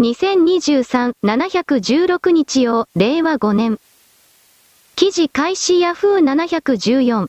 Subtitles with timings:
[0.00, 3.78] 2023-716日曜、令和5年。
[4.96, 7.28] 記事開始ヤフー714。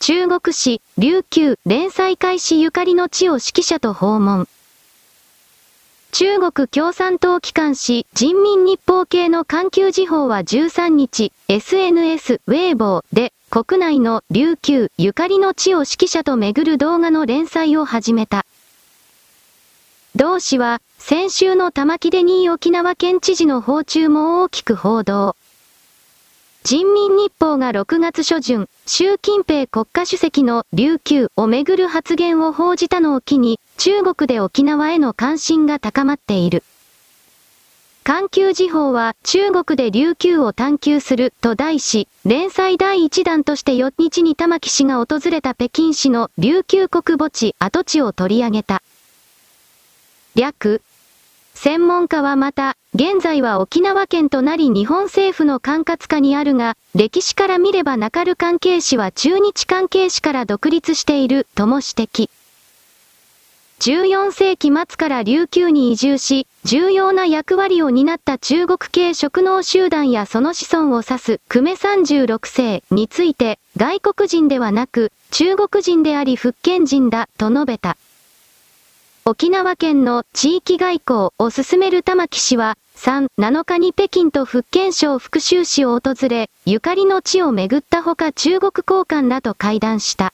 [0.00, 4.48] 中国史、琉球、連載開始ゆかりの地を指揮者と訪問。
[6.10, 18.44] 中国共産党機関紙、人民日報系の環球時報は13日、SNS、ウェイボーで、国内の琉球、ゆかりの地を指揮者と巡る動画の連載を始めた。
[20.16, 25.34] 同氏は、先週の玉城デニー沖縄県知事の訪中も大きく報道。
[26.62, 36.62] 人民日報が6月初旬、習近平国家主席の琉球をめぐる発言を報じたのを機に、中国で沖縄への関心が高まっている。
[38.04, 48.82] 環球時報は中国で琉球を探求すると題し、連載第1弾として4日に玉木氏が訪れた北京市の琉球国墓地跡地を取り上げた。
[50.36, 50.82] 略。
[51.62, 62.30] 専門家はまた、現在は沖縄県となり日本政府の管轄下にあるが、歴史から見れば中る関係氏は中日関係氏から独立している、とも指摘。
[63.80, 77.98] 14世紀末から琉球に移住し、重要な役割を担った中国系職能集団やその子孫を指す、久米36世について、外国人ではなく、中国人であり福建人だ、と述べた。
[79.26, 90.32] 沖縄県の地域外交を進める玉木氏は、3、7日に北京と福建省福州市を訪れ、ゆかりの地を巡ったほか中国交換らと会談した。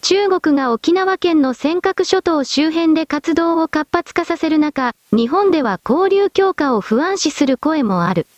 [0.00, 8.28] 中国が沖縄県の尖閣諸島周辺で活動を活発化させる中、日本では交流強化を不安視する声もある。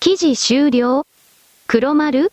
[0.00, 1.06] 記事終了
[1.66, 2.30] 黒丸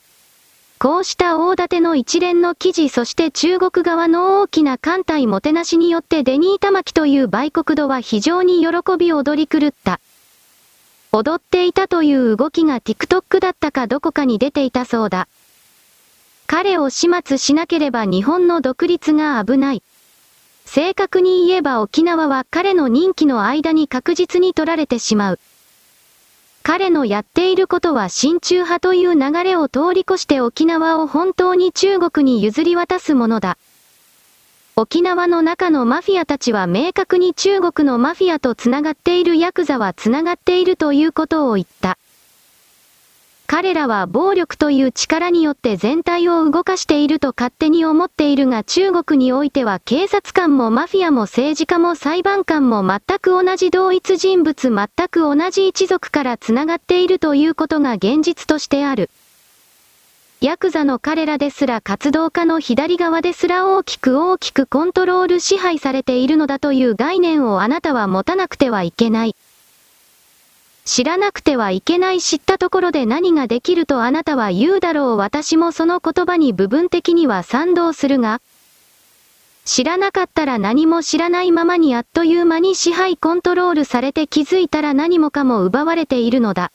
[0.77, 10.01] こうした大立ての一連の記事そして中国側の大きな艦隊もてなしによってデニー玉木という売国度は非常に喜び踊り狂った。
[11.13, 15.29] 踊っていたという動きが TikTok だったかどこかに出ていたそうだ。
[16.45, 19.83] 彼を始末しなければ日本の独立が危ない。
[20.65, 25.39] 正確に言えば沖縄は彼の任期の間に確実に取られてしまう。
[26.67, 33.59] 彼のやっていることは親中派という流れを通り越して沖縄を本当に中国に譲り渡すものだ。
[34.75, 41.99] 沖縄の中のマフィアたちは明確に中国のマフィアと繋がっているヤクザは繋がっているということを言った。
[43.47, 59.11] 彼らは暴力という力によって全体を動かしていると勝手に思っているが中国においては警察官もマフィアも政治家も裁判官も全く同じ同一人物全く同じ一族から繋がっているということが現実としてある。
[60.41, 69.35] ヤクザの彼らですら活動家の左側ですら大きく大きくコントロール支配されているのだという概念をあなたは持たなくてはいけない。
[70.85, 78.39] 知らなくてはいけない知ったところで何ができるとあなたは言うだろう私もその言葉に部分的には賛同するが、
[79.65, 86.71] 知らなかったら何も知らないままにあっという間に支配コントロールされて気づいたら何もかも奪われているのだ。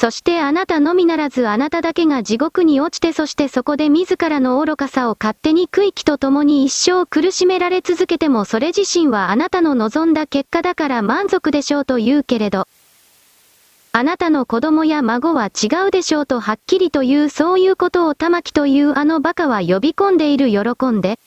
[0.00, 12.68] そしてあなたのみならずあなただけが地獄に落ちてそしてそこで自らの愚かさを勝手に区域と共に一生苦しめられ続けてもそれ自身はあなたの望んだ結果だから満足でしょうと言うけれど。
[13.90, 21.18] あなたの子供や孫は違うでしょうとはっきりと言うそういうことを玉木というあの馬鹿は呼び込んでいる喜んで。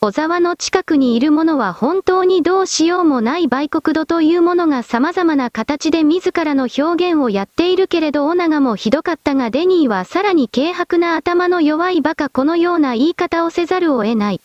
[0.00, 14.40] 小沢の近くにいる者は本当にどうしようもない売国度というものが様々な形で自らの表現をやっているけれどオナガもひどかったがデニーはさらに軽薄な頭の弱い馬鹿このような言い方をせざるを得ない。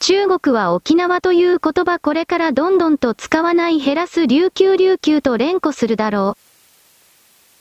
[0.00, 6.49] 中国は沖縄という言葉これからどんどんと使わない減らす琉球琉球と連呼するだろう。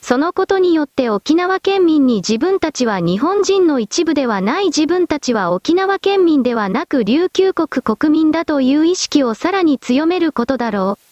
[0.02, 11.10] そのことによって沖縄県民に自分たちは日本人の一部ではない自分たちは沖縄県民ではなく琉球国国民だという意識をさらに強めることだろう。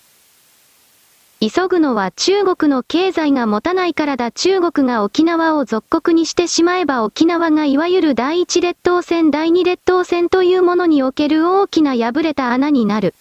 [1.39, 13.13] 急ぐのは中国の経済が持たないからだ中国が沖縄を属国にしてしまえば沖縄がいわゆる第一列島線第二列島線というものにおける大きな破れた穴になる。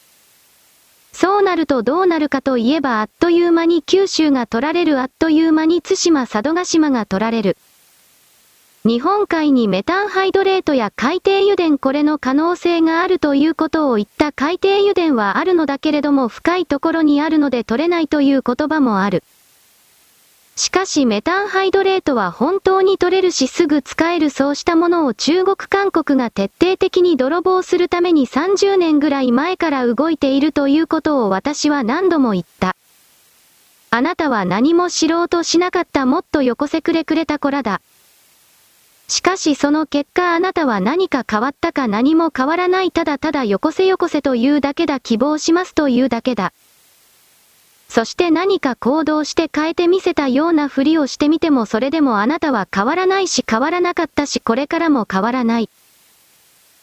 [1.19, 7.57] そうなるとどうなるかといえばあっという間に九州が取られるあっという間に津島佐渡島が取られる。
[8.85, 19.25] 日本海にメタンハイドレートや海底油田これの可能性があるということを言った海底油田はあるのだけれども深いところにあるので取れないという言葉もある。
[20.57, 32.75] しかしメタンハイドレートは本当に取れるしすぐ使えるそうしたものを中国韓国が徹底的に泥棒するために30年ぐらい前から動いているということを私は何度も言った。
[33.91, 37.83] あなたは何も知ろうとしなかったもっとよこせくれくれた子らだ。
[39.09, 46.55] しかしその結果あなたは何か変わったか何も変わらないただただよこせよこせというだけだ希望しますというだけだ。
[47.89, 55.71] そして何か行動して変えてみせたようなふりをしてみてもそれでもあなたは変わらないし変わらなかったしこれからも変わらない。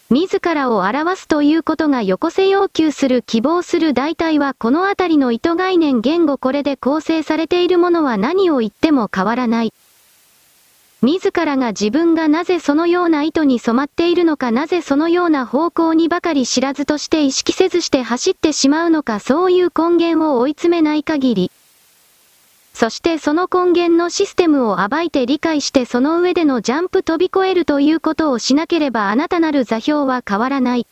[0.09, 9.73] 自らを表すということがよこせ要求する希望する大体はこのあたりの意図概念言語これで構成されているものは何を言っても変わらない。
[11.03, 21.51] 自らが自分がなぜそのような意図に染まっているのかなぜそのような方向にばかり知らずとして意識せずして走ってしまうのかそういう根源を追い詰めない限り。
[22.73, 30.88] そしてその根源のシステムを暴いて理解してその上でのジャンプ飛び越えるということをしなければあなたなる座標は変わらない。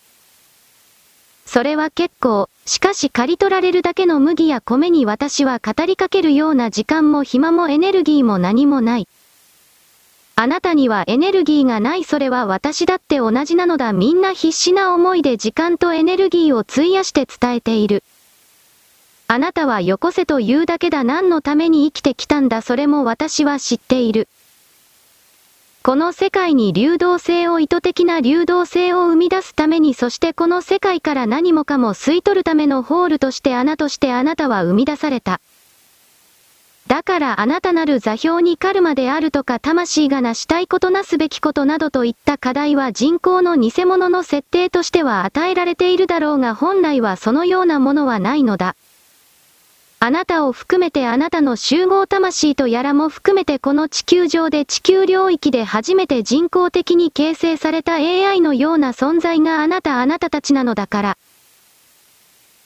[1.46, 9.08] それは結構、しかし刈り取られるだけの麦や米に私は語りかけるような時間も暇もエネルギーも何もない。
[10.36, 18.04] あなたにはエネルギーがないそれは私だって同じなのだみんな必死な思いで時間とエネルギーを費やして伝えている。
[19.28, 24.28] あなたはよこせと言うだけだ何のために生きてきたんだそれも私は知っている。
[25.84, 35.42] この世界に流動性を意図的な流動性を生み出すためにそしてこの世界から何もかも吸い取るためのホールとして穴としてあなたは生み出された。
[36.88, 48.76] だからあなたなる座標にカルマであるとか魂が成したいことなすべきことなどといった課題は人口の偽物の設定としては与えられているだろうが本来はそのようなものはないのだ。
[50.04, 61.18] あなたを含めてあなたの集合魂とやらも含めてこの地球上で地球領域で初めて人工的に形成された AI のような存在があなたあなたたちなのだから。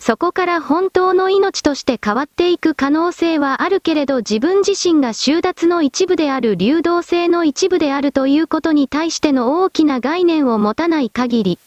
[0.05, 11.59] そこから本当の命として変わっていく可能性はあるけれど自分自身が収奪の一部である流動性の一部であるということに対しての大きな概念を持たない限り、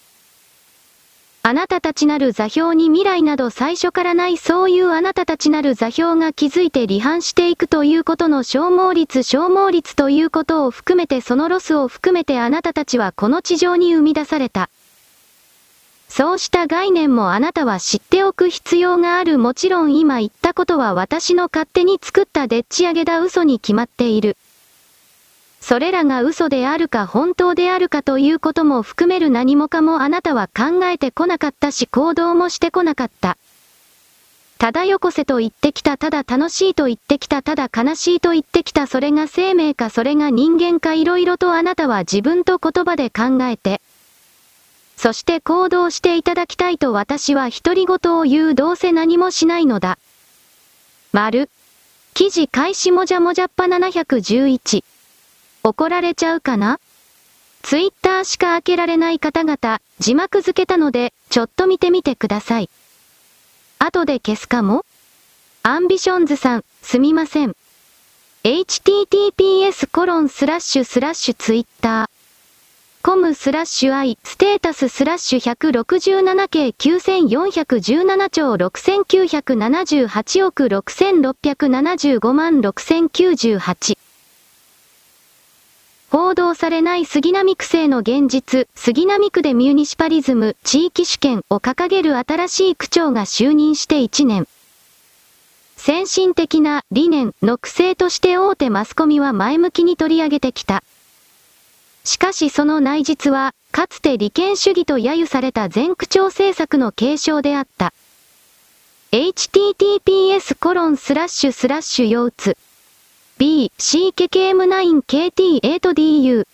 [1.43, 14.71] あなたたちなる座標に未来など最初からないそういうあなたたちなる座標が築いて離反していくということの消耗率消耗率ということを含めてそのロスを含めてあなたたちはこの地上に生み出された。
[16.09, 24.37] そうした概念もあなたは知っておく必要があるもちろん今言ったことは私の勝手に作ったでっち上げだ嘘に決まっている。
[25.61, 33.37] それらが嘘であるか本当であるかということも含める何もかもあなたは考えてこなかったし行動もしてこなかった。
[34.57, 43.81] ただよこせと言ってきたただ楽しいと言ってきたただ悲しいと言ってきたそれが生命かそれが人間か色々とあなたは自分と言葉で考えて、
[44.99, 49.97] そして行動していただきたいと私は独り言を言うどうせ何もしないのだ。
[51.13, 51.49] 丸。
[52.15, 54.83] 記事開始もじゃもじゃっぱ711。
[55.63, 56.81] 怒られちゃうかな？
[57.63, 62.69] ツイッターしか開けられない方々、字幕付けたので、ちょっと見てみてください。
[63.79, 64.85] 後で消すかも？
[65.63, 67.55] アンビションズさん、すみません。
[68.43, 72.18] https コロンスラッシュスラッシュツイッター。
[73.01, 83.97] コムスラッシュ i ステータススラッシュ167系9417兆6978億6675万6098
[86.11, 94.49] 報道されない杉並区政の現実、杉並区でミュニシパリズム、地域主権を掲げる新しい区長が就任して1年。
[95.77, 100.83] 先進的な理念の区政として大手マスコミは前向きに取り上げてきた。
[102.09, 107.93] しかしその内実は、かつて利権主義と揶揄された全区長政策の継承であった。
[109.13, 112.57] https コロンスラッシュスラッシュ腰つ
[113.37, 116.47] b c k k m 9 k t 8 d u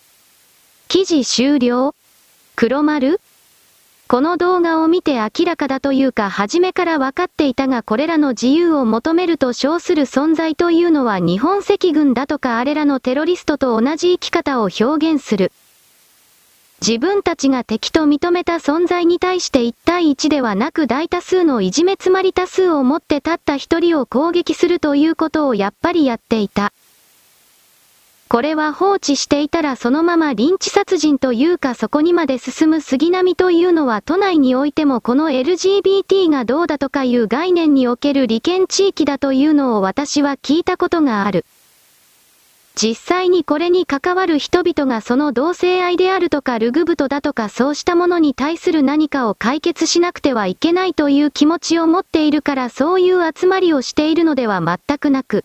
[0.88, 1.94] 記事終了。
[2.56, 3.20] 黒丸。
[4.14, 15.50] この動画を見て明らかだというか初めから分かっていたがこれらの自由を求めると称する存在というのは日本赤軍だとかあれらのテロリストと同じ生き方を表現する。
[16.80, 26.72] 自分たちが敵と認めた存在に対して1対1ではなく大多数のいじめつまり多数をもって立った一人を攻撃するということをやっぱりやっていた。
[28.28, 41.44] これは放置していたらそのままリンチ殺人というかそこにまで進む杉並というのは都内においてもこの LGBT がどうだとかいう概念における利権地域だというのを私は聞いたことがある。
[42.76, 55.44] 実際にこれに関わる人々がその同性愛であるとかルグブトだとかそうしたものに対する何かを解決しなくてはいけないという気持ちを持っているからそういう集まりをしているのでは全くなく、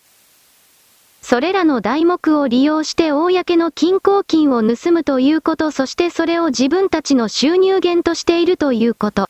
[1.29, 9.29] それらの題目を利用して公の均衡金を盗むということ、そしてそれを自分たちの収入源としているということ。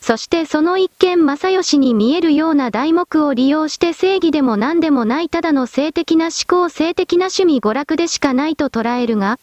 [0.00, 9.38] そしてその一見正義に見えるような題目を利用して正義でも何でもないただの性的な思考性的な趣味娯楽でしかないと捉えるが、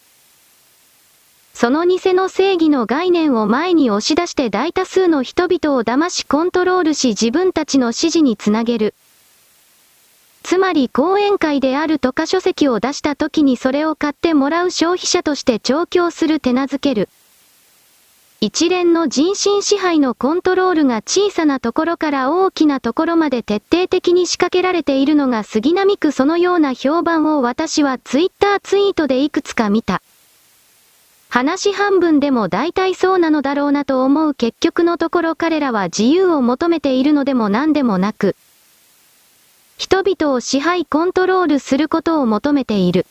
[1.54, 8.96] その偽の正義の概念を前に押し出して大多数の人々を騙しコントロールし自分たちの指示につなげる。
[10.50, 17.10] つまり講演会であるとか書籍を出した時にそれを買ってもらう消費者として調教する手なずける。
[18.40, 30.02] 一連の人身支配のコントロールが小さなところから大きなところまで徹底的に仕掛けられているのが杉並区そのような評判を私はツイッターツイートでいくつか見た。
[31.28, 38.38] 話半分でも大体そうなのだろうなと思う結局のところ彼らは自由を求めているのでも何でもなく、
[39.78, 43.06] 人々を支配コントロールすることを求めている。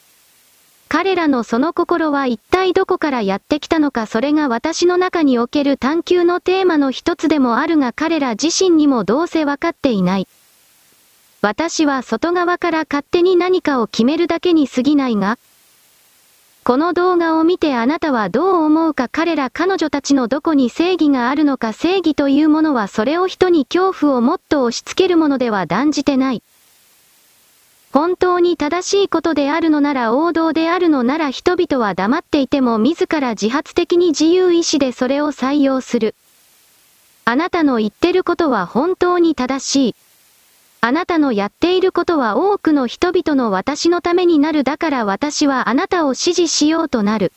[0.88, 10.28] 彼らのその心は一体どこからやってきたのかそれが私の中における探求のテーマの一つでもあるが彼ら自身にもどうせわかっていない。
[11.40, 15.38] 私は外側から勝手に何かを決めるだけに過ぎないが、
[16.66, 26.42] この動画を見てあなたはどう思うか彼ら彼女たちのどこに正義があるのか正義というものはそれを人に恐怖をもっと押し付けるものでは断じてない。
[27.92, 36.14] 本当に正しいことであるのなら王道であるのなら人々は黙っていても自ら自発的に自由意志でそれを採用する。
[37.24, 39.94] あなたの言ってることは本当に正しい。
[40.80, 47.32] あなたのやっていることは多くの人々の私のためになるだから私はあなたを支持しようとなる。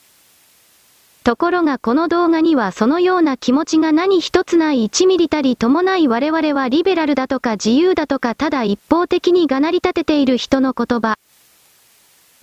[1.24, 11.18] ところがこの動画にはそのような気持ちが何一つない1ミリたりともない我々はリベラルだとか自由だとかただ一方的にがなり立てている人の言葉。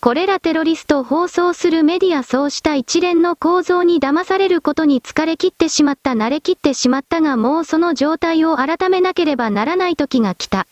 [0.01, 10.67] これらテロリスト放送するメディアそうした一連の構造に騙されることに疲れ切ってしまった慣れ切ってしまったがもうその状態を改めなければならない時が来た。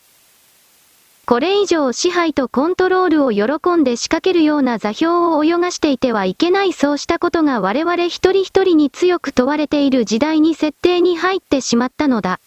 [1.25, 12.39] これ以上支配とコントロールを喜んで仕掛けるような座標を泳がしていてはいけないそうしたことが我々一人一人に強く問われている時代に設定に入ってしまったのだ。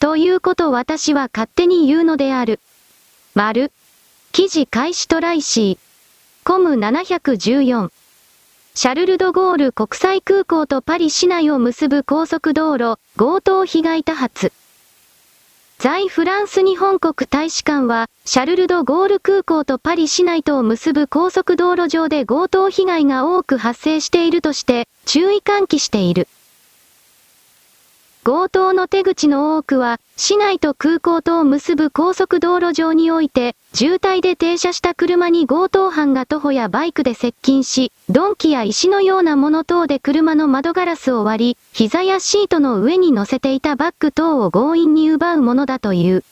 [0.00, 2.60] ということ私は勝手に言うのである。
[3.34, 3.72] 丸。
[4.32, 6.46] 記事開始トライシー。
[6.46, 7.90] コム714。
[8.74, 14.52] シャルルドゴール国際空港とパリ市内を結ぶ高速道路、強盗被害多発。
[15.82, 26.28] 在フランス日本国大使館は、シャルルド・ゴール空港とパリ市内とを結ぶ高速道路上で強盗被害が多く発生しているとして、注意喚起している。
[28.24, 46.22] 強盗の手口の多くは、市内と空港とを結ぶ高速道路上において、渋滞で停車した車に強盗犯が徒歩やバイクで接近し、鈍器や石のようなもの等で車の窓ガラスを割り、膝やシートの上に乗せていたバッグ等を強引に奪うものだという。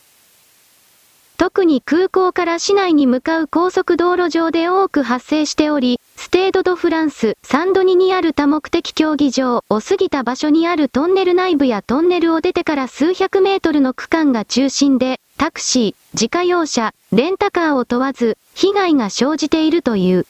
[1.40, 20.26] 特に空港から市内に向かう高速道路上で多く発生しており、ステード・ド・フランス、サンドニにある多目的競技場を過ぎた場所にあるトンネル内部やトンネルを出てから数百メートルの区間が中心で、タクシー、自家用車、レンタカーを問わず、被害が生じているという。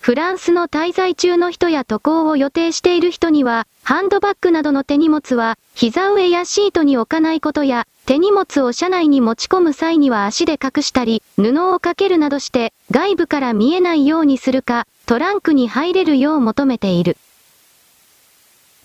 [0.00, 17.18] フランスの滞在中の人や渡航を予定している人には、ハンドバッグなどの手荷物は、膝上やシートに置かないことや、手荷物を車内に持ち込む際には足で隠したり、布をかけるなどして、外部から見えないようにするか、トランクに入れるよう求めている。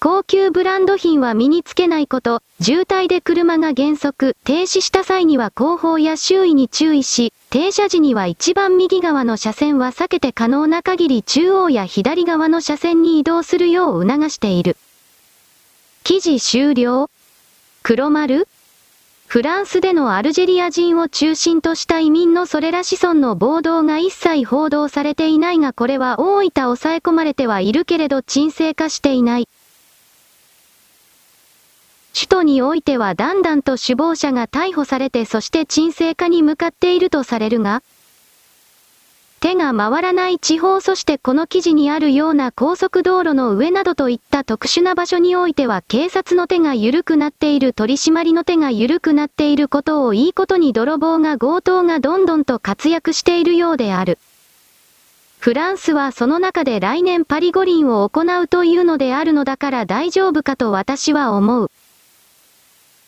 [0.01, 14.75] 高級ブランド品は身につけないこと、渋滞で車が減速、停止した際には後方や周囲に注意し、停車時には一番右側の車線は避けて可能な限り中央や左側の車線に移動するよう促している。
[16.03, 17.09] 記事終了
[17.83, 18.49] 黒丸
[19.33, 29.49] フランスでのアルジェリア人を中心とした移民のそれら子孫の暴動が一切報道されていないがこれは大分抑え込まれてはいるけれど沈静化していない。
[32.13, 37.81] 首都においてはだんだんと首謀者が逮捕されてそして沈静化に向かっているとされるが、
[39.43, 54.17] 手が回らない地方そしてこの記事にあるような高速道路の上などといった特殊な場所においては警察の手が緩くなっている取り締まりの手が緩くなっていることをいいことに泥棒が強盗がどんどんと活躍しているようである。
[55.39, 61.71] フランスはその中で来年パリ五輪を行うというのであるのだから大丈夫かと私は思う。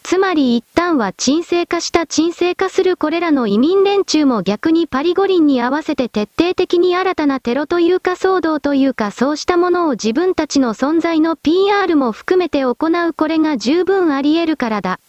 [0.08, 15.00] つまり一旦は沈静化した沈静化するこれらの移民連中も逆にパリ五輪に合わせて徹底的に新たなテロというか騒動というかそうしたものを自分たちの存在の PR も含めて行うこれが十分あり得るからだ。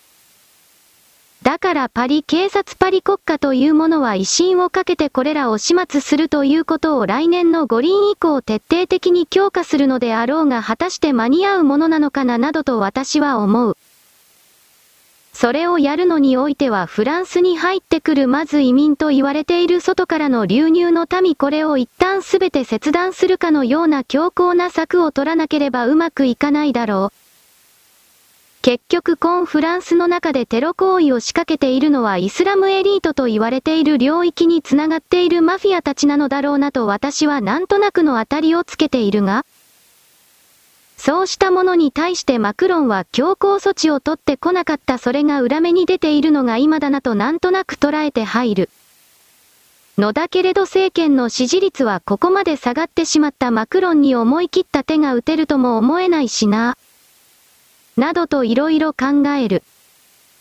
[1.43, 13.77] だからパリ警察パリ国家というものは威信をかけてこれらを始末するということを来年の五輪以降徹底的に強化するのであろうが果たして間に合うものなのかななどと私は思う。
[15.39, 27.27] それをやるのにおいてはフランスに入ってくるまず移民と言われている外からの流入の民これを一旦すべて切断するかのような強硬な策を取らなければうまくいかないだろう。
[28.63, 39.45] 結局コンフランスの中でテロ行為を仕掛けているのはイスラムエリートと言われている領域につながっているマフィアたちなのだろうなと私はなんとなくの当たりをつけているが、
[41.07, 48.71] そうしたものに対してマクロンは強硬措置を取ってこなかったそれが裏目に出ているのが今だなとなんとなく捉えて入る。
[49.99, 56.77] のだけれど政権の支持率はここまで下がってしまったマクロンに思い切った手が打てるとも思えないしな。
[57.97, 59.63] などと色々考える。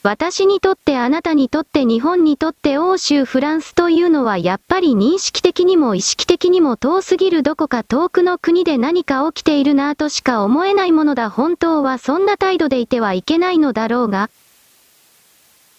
[0.05, 14.29] 私にとってあなたにとって日本にとって欧州フランスというのはやっぱり認識的にも意識的にも遠すぎるどこか遠くの国で何か起きているなぁとしか思えないものだ本当はそんな態度でいてはいけないのだろうが。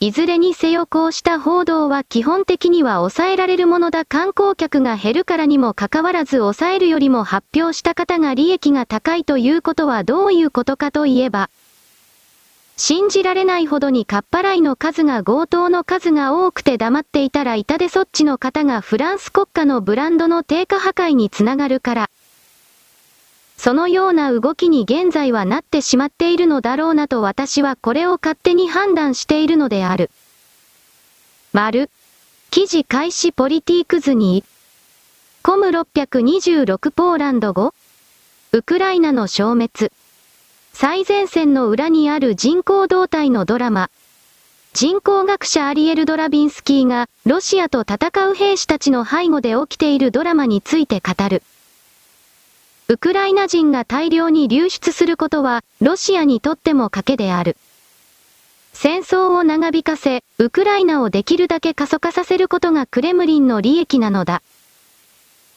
[0.00, 11.48] いずれにせよこうした報道は基本的には抑えられるものだ観光客が減るからにもかかわらず抑えるよりも発表した方が利益が高いということはどういうことかといえば、
[12.78, 22.10] 信じられないほどにかっぱらいの数が強盗の数が多くて黙っていたら痛手そっちの方がフランス国家のブランドの低下破壊につながるから。
[23.56, 30.10] そのような動きに現在はなってしまっているのだろうなと私はこれを勝手に判断しているのである。
[31.54, 31.88] 丸。
[32.50, 34.44] 記事開始ポリティークズに、
[35.42, 37.72] コム626ポーランド語
[38.52, 39.90] ウクライナの消滅。
[40.78, 43.88] 最前線の裏にある人工動態のドラマ。
[44.74, 51.42] 人工学者アリエル・ドラビンスキーが、ロシアと戦う兵士たちの背後で起きているドラマについて語る。
[52.88, 57.56] ウクライナ人が大量に流出することは、ロシアにとっても賭けである。
[58.74, 64.42] 戦争を長引かせ、ウクライナをできるだけ過疎化させることがクレムリンの利益なのだ。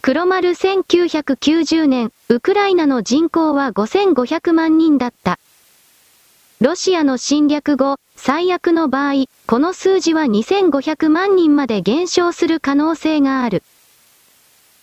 [0.01, 5.37] 黒丸1990年、ウクライナの人口は5500万人だった。
[6.61, 13.61] ロシアの侵略後、最悪の場合、この数字は2500万人まで減少する可能性がある。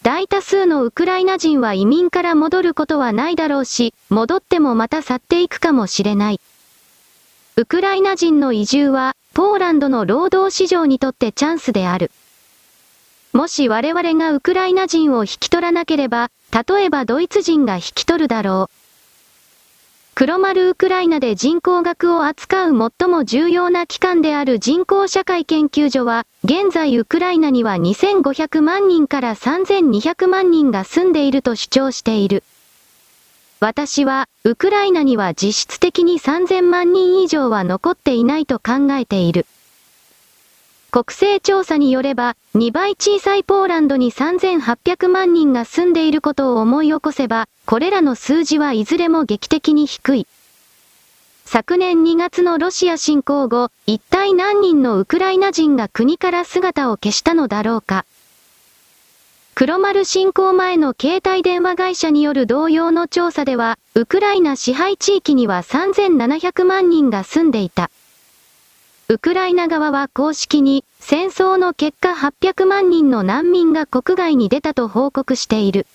[0.03, 6.41] 大多数のウクライナ人は移民から戻ることはないだろうし、戻ってもまた去っていくかもしれない。
[7.57, 12.11] ウクライナ人の移住は、ポーランドの労働市場にとってチャンスである。
[13.37, 16.31] もし我々がウクライナ人を引き取らなければ、
[16.69, 18.75] 例えばドイツ人が引き取るだろう。
[20.15, 32.43] 黒丸ウクライナで人口学を扱う最も重要な機関である人口社会研究所は、現在ウクライナには2500万人から3200万人が住んでいると主張している。
[33.61, 39.45] 私は、ウクライナには実質的に3000万人以上は残っていないと考えている。
[40.97, 50.27] 国勢調査によれば、2倍小さいポーランドに3800万人が住んでいることを思い起こせば、これらの数字はいずれも劇的に低い。
[51.45, 58.07] 昨年2月のロシア侵攻後、一体何人のウクライナ人が国から姿を消したのだろうか。
[59.55, 67.91] 黒丸侵攻前の携帯電話会社による同様の調査では、ウクライナ支配地域には3700万人が住んでいた。
[69.09, 75.87] ウクライナ側は公式に戦争の結果800万人の難民が国外に出たと報告している。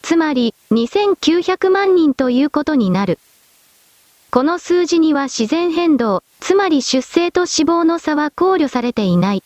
[0.00, 3.18] つまり2900万人ということになる。
[4.30, 9.42] この数字には自然変動、つまり出生と死亡の差は考慮されていない。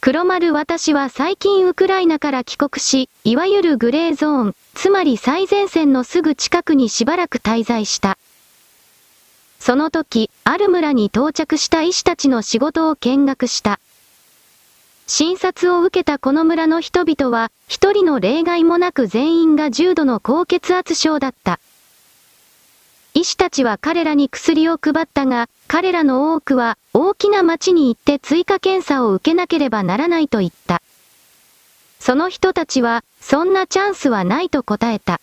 [0.00, 8.16] 黒丸私は最近ウクライナから帰国し、いわゆるグレーゾーン、つまり最前線のすぐ近くにしばらく滞在した。
[9.58, 13.80] その時、ある村に到着した医師たちの仕事を見学した。
[15.06, 21.58] 診察を受けたこの村の人々は、一人の例外もなく全員が重度の高血圧症だった。
[23.14, 30.82] 医師たちは彼らに薬を配ったが、彼らの多くは大きな町に行って追加検査を受けなければならないと言った。
[31.98, 35.20] その人たちは、そんなチャンスはないと答えた。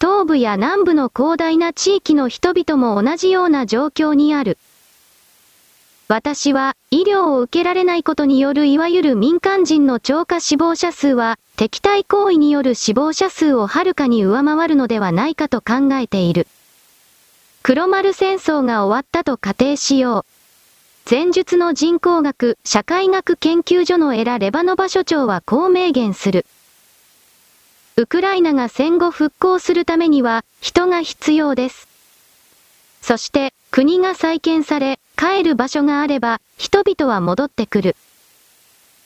[0.00, 4.56] 東部や南部の広大な地域の人々も同じような状況にある。
[6.06, 16.46] 私は、医療を受けられないことによるいわゆる民間人の超過死亡者数は、敵対行為による死亡者数をはるかに上回るのではないかと考えている。
[17.64, 21.10] 黒丸戦争が終わったと仮定しよう。
[21.10, 26.46] 前述の人口学、社会学研究所のエラ・レバノバ所長はこう明言する。
[27.98, 31.88] ウクライナが戦後復興するためには、人が必要です。
[33.02, 37.96] そして、国が再建され、帰る場所があれば、人々は戻ってくる。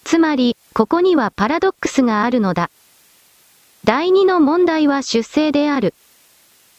[0.05, 2.71] つまり、ここにはパラドックスがあるのだ。
[3.85, 5.95] 第2の問題は出生である。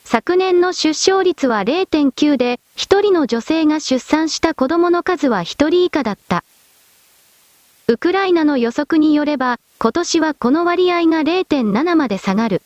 [0.04, 6.44] 昨年の出生率は0.9で、1人の女性が出産した子供の数は1人以下だった。
[7.90, 12.62] ウクライナの予測によれば、今年はこの割合が0.7まで下がる。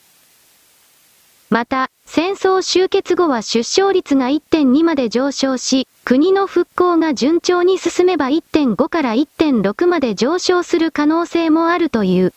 [1.49, 12.34] また、戦争終結後は出生率が1.2まで上昇し、国の復興が順調に進めば1.5から1.6まで上昇する可能性もあるという。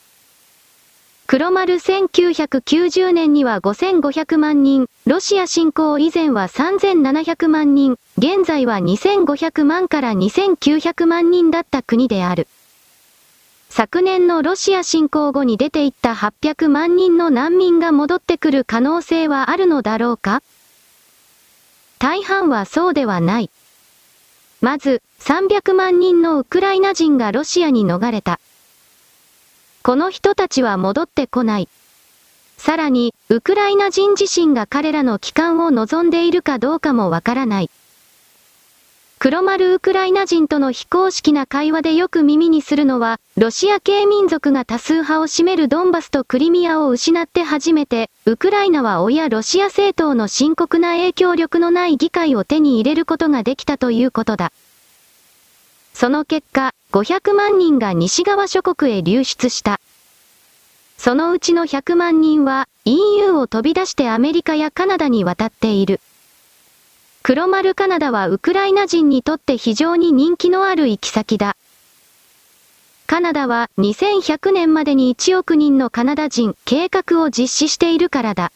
[1.27, 12.49] 黒丸1990年には5500万人、ロシア侵攻以前は3700万人、現在は2500万から2900万人だった国である。
[13.73, 20.43] 昨年のロシア侵攻後に出ていった800万人の難民が戻ってくる可能性はあるのだろうか？
[22.01, 23.51] 大半はそうではない。
[24.61, 28.41] まず、300万人のウクライナ人がロシアに逃れた。
[29.85, 31.69] この人たちは戻ってこない。
[32.57, 37.71] さらに、ウクライナ人自身が彼らの帰還を望んでいるかどうかもわからない。
[39.23, 54.53] 黒丸ウクライナ人との非公式な会話でよく耳にするのは、ロシア系民族が多数派を占めるドンバスとクリミアを失って初めて、ウクライナは親ロシア政党の深刻な影響力のない議会を手に入れることができたということだ。
[55.93, 59.83] その結果、500万人が西側諸国へ流出した。
[60.97, 66.01] そのうちの100万人は EU を飛び出してアメリカやカナダに渡っている。
[67.23, 71.55] 黒丸カナダはウクライナ人にとって非常に人気のある行き先だ。
[73.07, 78.53] カナダは2100年までに1億人のカナダ人計画を実施しているからだ。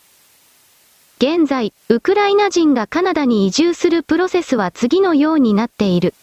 [1.18, 6.14] 現在、ウクライナ人がカナダに移住するプロセスは次のようになっている。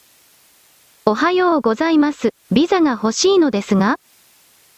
[1.06, 2.34] おはようございます。
[2.52, 4.00] ビザが欲しいのですが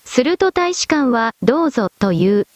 [0.03, 2.47] すると大使館は、どうぞ、という。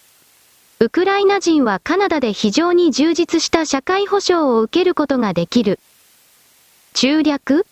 [0.79, 5.79] ウクライナ人はカナダで非常に充実した社会保障を受けることができる。
[6.93, 7.65] 中略？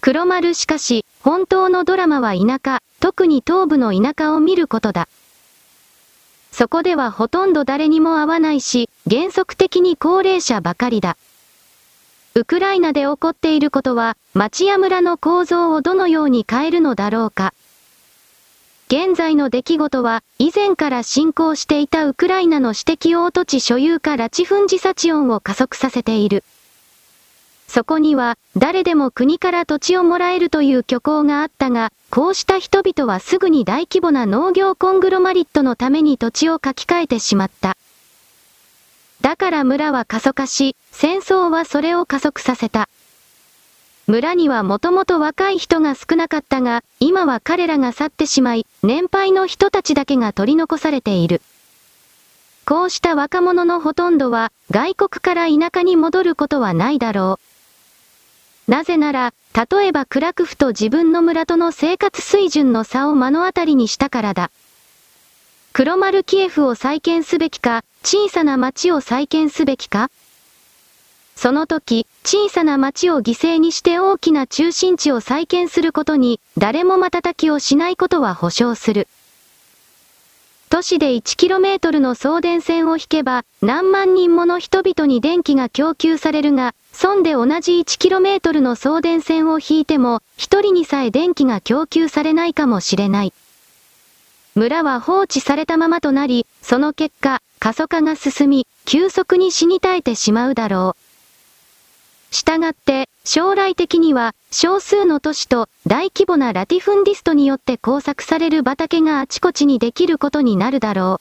[0.00, 5.06] 黒丸しかし、本当のドラマは田舎、特に東部の田舎を見ることだ。
[6.50, 11.18] そこではほとんど誰にも会わないし、原則的に高齢者ばかりだ。
[12.34, 17.52] ウクライナで起こっていることは、町や村の構造をどのように変えるのだろうか。
[18.86, 26.44] 現在の出来事は、以前から進行していたウクライナの私的大土地所有化拉致粉自殺音を加速させている。
[27.66, 37.76] そこには、誰でも国から土地をもらえるという虚構があったが、こうした人々はすぐに大規模な農業コングロマリットのために土地を書き換えてしまった。
[39.22, 42.90] だから村は過疎化し、戦争はそれを加速させた。
[44.06, 51.40] 村にはもともと若い人が少なかったが、今は彼らが去ってしまい、年配の人たちだけが取り残されている。
[52.66, 57.38] こうした若者のほとんどは、外国から田舎に戻ることはないだろ
[58.68, 58.70] う。
[58.70, 64.50] なぜなら、例えばクラクフと自分の村との生活水準の差を目の当たりにしたからだ。
[65.72, 70.10] 黒丸キエフを再建すべきか、小さな町を再建すべきか
[71.44, 79.08] その時、小さな町を犠牲にして大きな中心地を再建することに、誰も瞬きをしないことは保証する。
[80.70, 93.34] 都市で 1km の送電線を引けば、何万人もの人々に電気が供給されるが、村で同じ 1km の送電線を引いても、一人にさえ電気が供給されないかもしれない。
[94.54, 101.03] 村は放置されたままとなり、その結果、過疎化が進み、急速に死に絶えてしまうだろう。
[102.34, 111.20] したがって、将来的には、少数の都市と大規模なラティフンディストによって工作される畑があちこちにできることになるだろ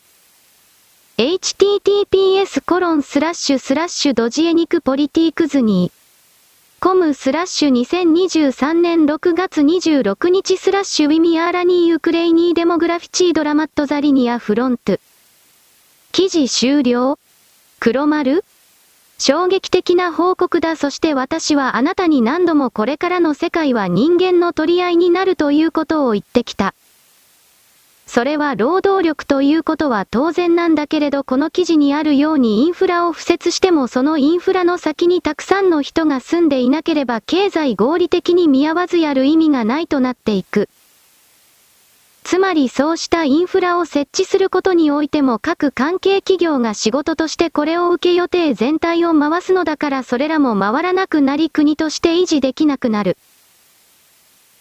[1.17, 1.21] う。
[1.21, 6.03] https コロンスラッシュスラッシュ Dziennik Polityczny。
[6.83, 14.97] コムスラッシュ2023年6月26日スラッシュ Wymieranie Ukrainy demograficzny dramat za linią frontu。
[16.11, 17.19] 記事終了
[17.79, 18.43] 黒丸
[19.25, 26.73] 衝撃的な報告だそして私はあなたに何度もこれからの世界は人間の取り合いになるということを言ってきた。
[28.05, 40.67] それは労働力ということは当然なんだけれどこの記事にあるようにインフラを敷設してもそのインフラの先にたくさんの人が住んでいなければ経済合理的に見合わずやる意味がないとなっていく。
[42.23, 53.17] つまりそうしたインフラを設置することにおいても各関係企業が仕事としてこれを受け予定全体を回すのだからそれらも回らなくなり国として維持できなくなる。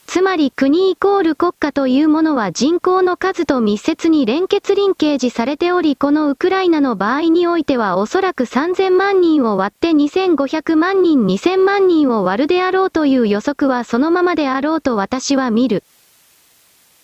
[0.07, 15.83] つまり国イコール国家というものは人口の数と密接に連結リンケージされており、このウクライナの場合においてはおそらく3000万人を割って2500万人2000万人を割るであろうという予測はそのままであろうと私は見る。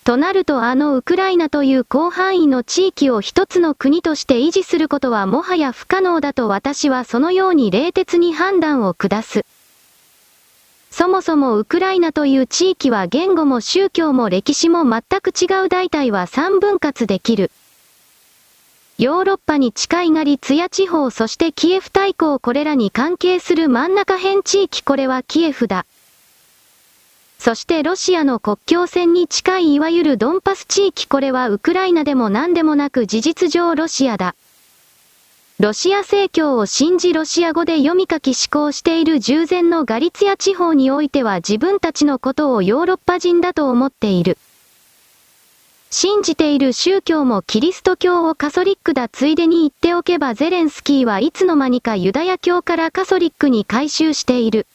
[0.03, 9.45] となるとあのウクライナという広範囲の地域を一つの国として維持することはもはや不可能だと私はそのように冷徹に判断を下す。
[10.89, 17.51] そもそもウクライナという地域は言語も宗教も歴史も全く違う大体は三分割できる。
[18.97, 25.85] ヨーロッパに近いガリツヤ地方そしてキエフ大公これらに関係する真ん中辺地域これはキエフだ。
[27.39, 34.35] そしてロシアの国境線に近いいわゆるドンパス地域これはウクライナでも何でもなく事実上ロシアだ。
[35.57, 44.37] ロシア正教を信じロシア語で読み書き思考している従前のガリツヤ地方においては自分たちのことをヨーロッパ人だと思っている。
[45.89, 54.67] 信じている宗教もキリスト教をカソリックだついでに言っておけばゼレンスキーはいつの間にかユダヤ教からカソリックに改宗している。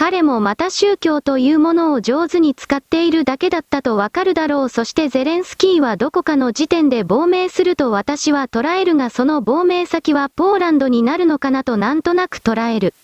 [0.00, 4.68] 彼もまた宗教というものを上手に使っているだけだったとわかるだろう。
[4.68, 12.94] そしてゼレンスキーはどこかの時点で亡命すると私は捉えるがその亡命先はポーランドになるのかなとなんとなく捉える。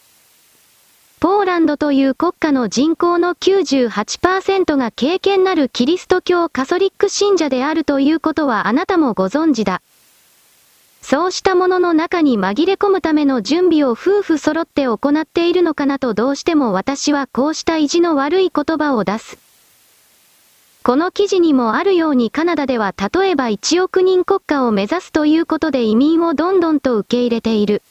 [1.18, 9.82] ポーランドという国家の人口の98%が経験なるキリスト教カソリック信者であるということはあなたもご存知だ。
[11.06, 19.36] そうしたものの中に紛れ込むための準備を夫婦揃って行っているのかなとどうしても私はこうした意地の悪い言葉を出す。
[20.82, 27.82] この記事にもあるようにカナダでは例えば1億人国家を目指すということで移民をどんどんと受け入れている。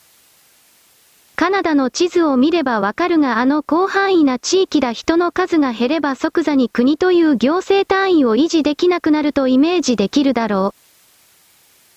[1.35, 10.82] カナダの地図を見ればわかるがあの広範囲な地域だ人の数が減れば即座に国という行政単位を維持できなくなるとイメージできるだろう。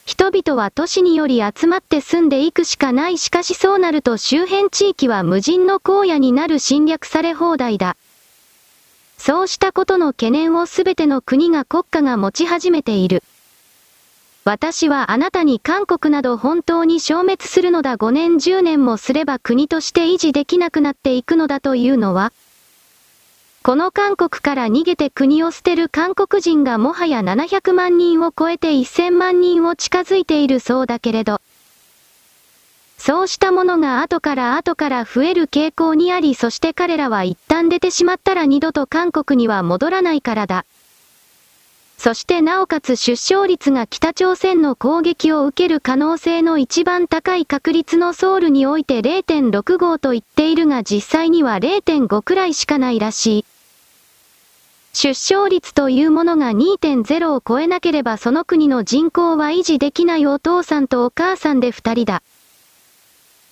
[0.07, 7.97] 人々は都市により集まって住んでいくしかないしかしそうなると周辺地域は無人の荒野になる侵略され放題だ。
[9.19, 13.25] そうしたことの懸念をすべての国が国家が持ち始めている。
[14.45, 22.33] 私はあなたに韓国など本当に消滅するのだ5年10年もすれば国として維持できなくなっていくのだというのは、
[23.67, 31.41] この韓国から逃げて国を捨てる韓国人がもはや700万人を超えて1000万人を近づいているそうだけれど、
[32.97, 40.65] そうしたものが後から後から増える傾向にありそして彼らは一旦出てしまったら二度と韓国には戻らないからだ。
[41.99, 53.56] そしてなおかつ出生率が北朝鮮の攻撃を受ける可能性の一番高い確率のソウルにおいて0.65と言っているが実際には0.5くらいしかないらしい。
[54.97, 62.23] 出生率というものが2.0を超えなければその国の人口は維持できないお父さんとお母さんで二人だ。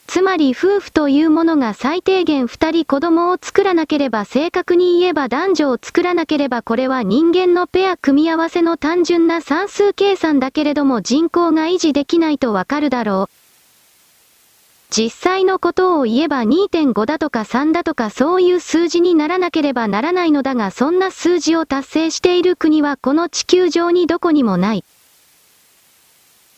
[0.07, 13.44] つまり夫婦というものが最低限二人子供を作らなければ正確に言えば男女を作らなければこれは人間のペア組み合わせの単純な算数計算だけれども人口が維持できないとわかるだろう。
[14.97, 24.85] 実際のことを言えば2.5だとか3だとかそういう数字にならなければならないのだがそんな数字を達成している国はこの地球上にどこにもない。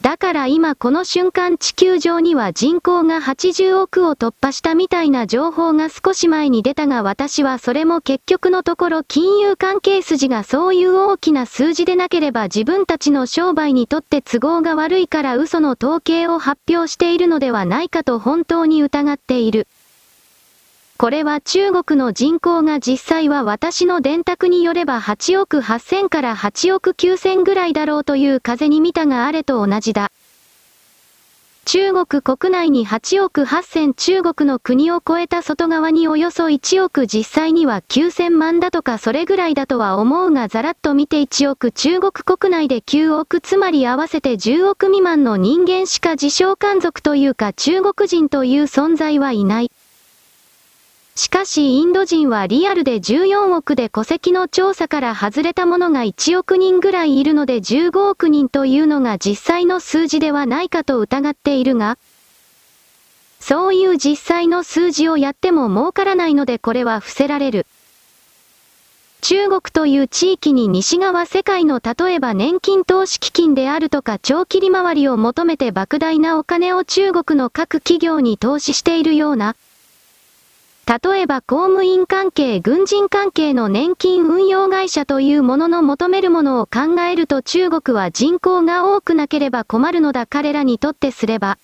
[0.07, 19.67] だから今この瞬間地球上には人口が80億を突破したみたいな情報が少し前に出たが私はそれも結局のところ金融関係筋がそういう大きな数字でなければ自分たちの商売にとって都合が悪いから嘘の統計を発表しているのではないかと本当に疑っている。
[20.99, 30.11] これは中国の人口が実際は私の電卓によれば8億8000から8億9000ぐらいだろうという風に見たがあれと同じだ。
[31.67, 49.71] 中国国内に8億8000中国の国を超えた外側におよそ1億実際には9000万だとかそれぐらいだとは思うがざらっと見て1億中国国内で9億つまり合わせて10億未満の人間しか自称漢族というか中国人という存在はいない。
[51.17, 61.97] しかしインド人はリアルで14億で戸籍の調査から外れたものが1億人ぐらいいるので15億人というのが実際の数字ではないかと疑っているが、
[63.41, 67.67] そういう実際の数字をやっても儲からないのでこれは伏せられる。
[69.23, 79.57] 中国という地域に西側世界の例えば年金投資基金であるとか長期利回りを求めて莫大なお金を中国の各企業に投資しているような、
[80.87, 91.59] 例えば公務員関係軍人関係の年金運用会社というものの求めるものを考えると中国は人口が多くなければ困るのだ彼らにとってすれば。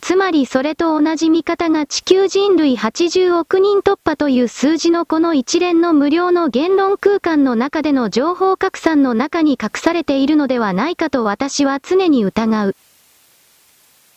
[0.00, 12.76] つまりそれと同じ見方が地球人類80億人突破という数字のこの一連の無料の言論空間の中での情報拡散の中に隠されているのではないかと私は常に疑う。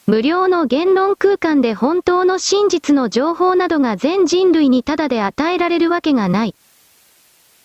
[0.07, 6.55] 無料の言論空間で本当の真実の情報などが全人類にただで与えられるわけがない。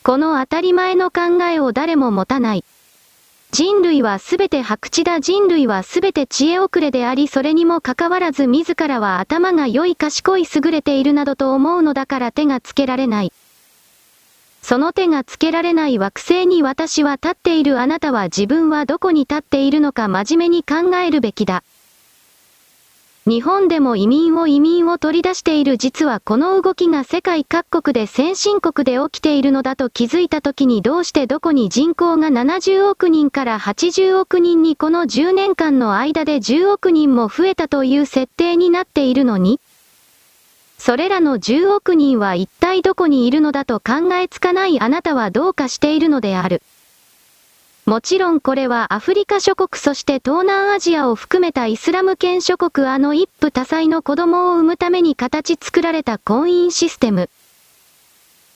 [0.02, 2.64] この当たり前の考えを誰も持たない。
[3.52, 13.32] 人類はすべて白痴だ人類はすべて知恵遅れでありそれにもかかわらず自らは頭が良い賢い優れているなどと思うのだから手がつけられない。
[14.62, 21.62] その手がつけられない惑星に私は立っているあなたは自分はどこに立っているのか真面目に考えるべきだ。
[23.28, 39.58] 日本でも移民を移民を取り出している実はこの動きが世界各国で先進国で起きているのだと気づいた時にどうしてどこに人口が70億人から80億人にこの10年間の間で10億人も増えたという設定になっているのに
[40.78, 46.62] それらの10億人は一体どこにいるのだと考えつかないあなたはどうかしているのである。
[47.86, 57.30] もちろんこれはアフリカ諸国そして東南アジアを含めたイスラム圏諸国あの一夫多妻の子供を産むために形作られた婚姻システム。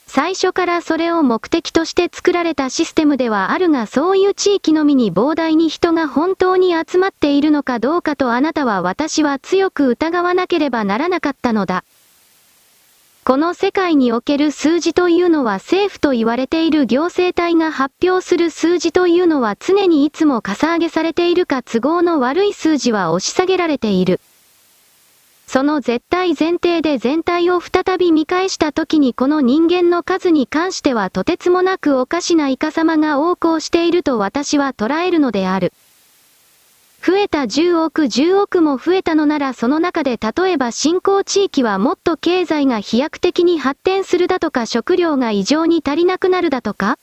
[0.05, 11.85] 最初からそれを目的として作られたシステムではあるがそういう地域のみに膨大に人が本当に集まっているのかどうかとあなたは私は強く疑わなければならなかったのだ。
[13.23, 24.19] この世界における数字というのは政府と言われている行政体が発表する数字というのは常にいつもかさ上げされているか都合の悪い数字は押し下げられている。
[25.45, 35.73] その絶対前提で全体を再び見返した時にこの人間の数に関してはとてつもなくおかしなイカ様が横行していると私は捉えるのである。
[37.03, 46.99] 増えた10億10億も増えたのならその中で例えば新興地域はもっと経済が飛躍的に発展するだとか食料が異常に足りなくなるだとか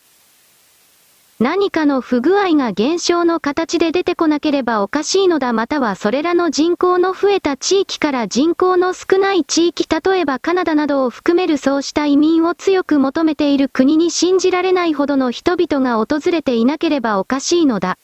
[1.41, 17.99] 何かの不具合が減少の形で出てこなければおかしいのだまたはそれらの人口の増えた地域から人口の少ない地域例えばカナダなどを含めるそうした移民を強く求めている国に信じられないほどの人々が訪れていなければおかしいのだ。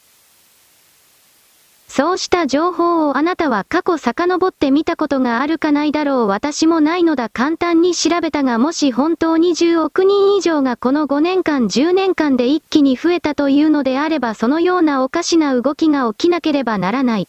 [1.96, 17.28] そうした情報をあなたは過去遡って見たことがあるかないだろう私もないのだ簡単に調べたがもし本当に10億人以上がこの5年間10年間で一気に増えたというのであればそのようなおかしな動きが起きなければならない。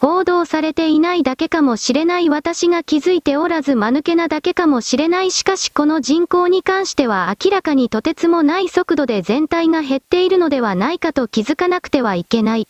[0.00, 12.66] 報道されていないだけかもしれない私が気づいておらず間抜けなだけかもしれないしかしこの人口に関しては明らかにとてつもない速度で全体が減っているのではないかと気づかなくてはいけない。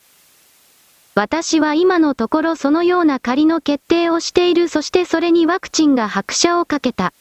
[1.17, 7.13] 私は今のところそのような仮の決定をしているそしてそれにワクチンが拍車をかけた。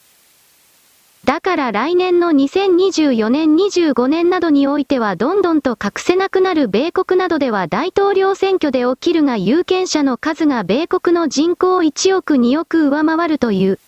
[1.25, 13.79] だから来年の2024年25年などにおいてはどんどんと隠せなくなる米国などでは大統領選挙で起きるが有権者の数が米国の人口1億2億上回るという。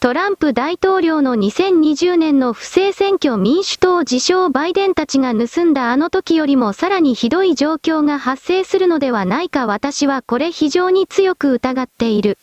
[0.00, 12.38] トランプ大統領の2020年の不正選挙民主党自称バイデンたちが盗んだあの時よりもさらにひどい状況が発生するのではないか私はこれ非常に強く疑っている。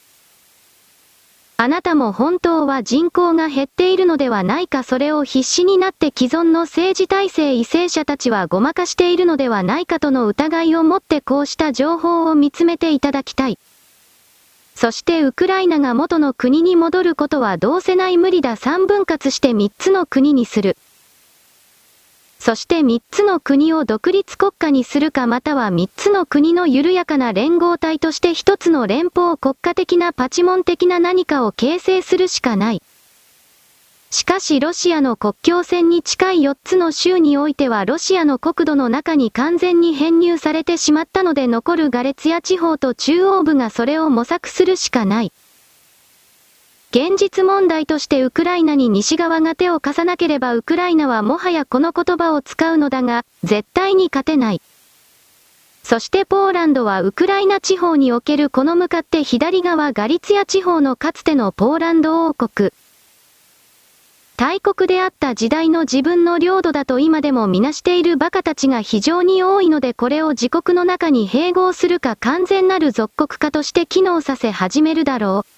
[1.57, 13.57] あなたも本当は人口が減っているのではないかそれを必死になって既存の政治体制為政者たちはごまかしているのではないかとの疑いを持ってこうした情報を見つめていただきたい。
[14.79, 20.77] そしてウクライナが元の国に戻ることはどうせない無理だ3分割して3つの国にする。
[22.37, 32.83] そして3つの国を独立国家にするかまたは3つの国の緩やかな連合体として1つの連邦国家的なパチモン的な何かを形成するしかない。
[34.09, 45.33] しかしロシアの国境線に近い4つの州においてはロシアの国土の中に完全に編入されてしまったので残るガレツヤ地方と中央部がそれを模索するしかない。
[46.89, 54.61] 現実問題としてウクライナに西側が手を貸さなければウクライナはもはやこの言葉を使うのだが、絶対に勝てない。
[55.83, 62.71] そしてポーランドはウクライナ地方におけるこの向かって左側ガリツヤ地方のかつてのポーランド王国。
[64.37, 75.57] 大国であった時代の自分の領土だと今でもみなしている馬鹿たちが非常に多いのでこれを自国の中に併合するか完全なる属国化として機能させ始めるだろう。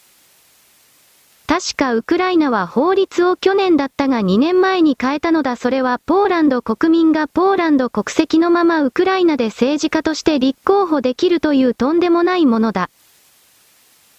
[1.46, 12.90] 確かウクライナは法律を去年だったが2年前に変えたのだそれはポーランド国民がポーランド国籍のままウクライナで政治家として立候補できるというとんでもないものだ。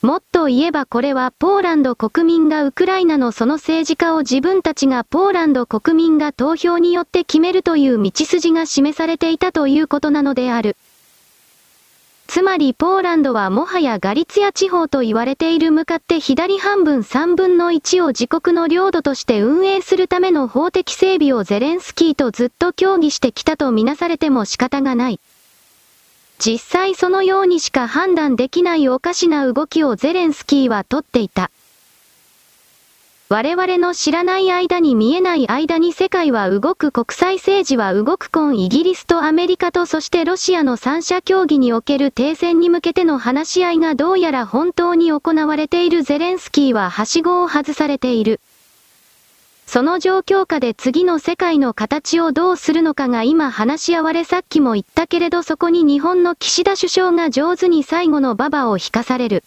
[0.03, 10.77] もっと言えばこれはポーランド国民がウクライナのその政治家を自分たちがポーランド国民が投票によって決めるという道筋が示されていたということなのである。
[12.29, 25.21] つまりポーランドはもはやガリツヤ地方と言われている向かって左半分3分の1を自国の領土として運営するための法的整備をゼレンスキーとずっと協議してきたとみなされても仕方がない。
[26.45, 31.51] 実際そのようにしか判断できないおかしな動きをゼレンスキーはとっていた。
[33.29, 48.41] 我々の知らない間に見えない間に世界は動く国際政治は動く今イギリスとアメリカとそしてロシアの三者協議における停戦に向けての話し合いがどうやら本当に行われているゼレンスキーははしごを外されている。
[49.73, 59.45] その状況下で次の世界の形をどうするのかが今話し合われさっきも言ったけれどそこに日本の岸田首相が上手に最後の馬場を引かされる。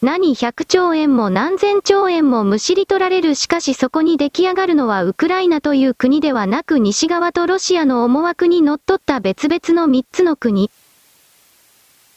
[0.00, 10.70] 何百兆円も何千兆円もむしり取られるしかしそこに出来上がるのはウクライナという国ではなく西側とロシアの思惑に則っった別々の三つの国。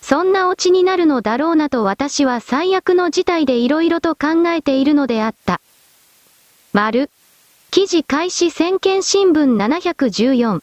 [0.03, 5.59] そんなオチになるのだろうなと私は最悪の事態で色々と考えているのであった。
[6.73, 7.09] 丸。
[7.69, 10.61] 記事開始先見新聞714。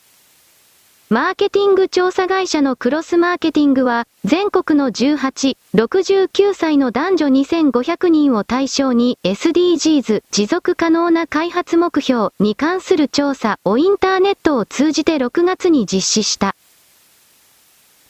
[1.10, 16.56] マーケティング調査会社のクロスマーケティングは、全国の18、69歳の男女2500人を対象に SDGs 持続可能な開発目標に関する調査をインターネットを通じて6月に実施した。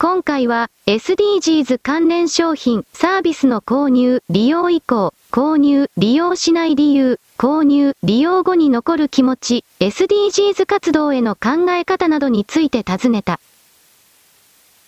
[0.00, 13.40] 今回は SDGs 関連商品、サービスの購入、利用以降、購入、利用しない理由、購入、利用後に残る気持ち、SDGs 活動への考え方などについて尋ねた。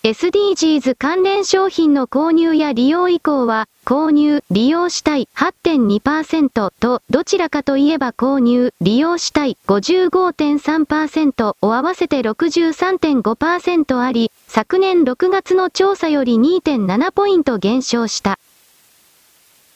[0.02, 18.38] SDGs 関連商品の購入や利用以降は、購入、利用したい8.2%と、どちらかといえば購入、利用したい55.3%を合わせて63.5%あり、昨年6月の調査より2.7ポイント減少した。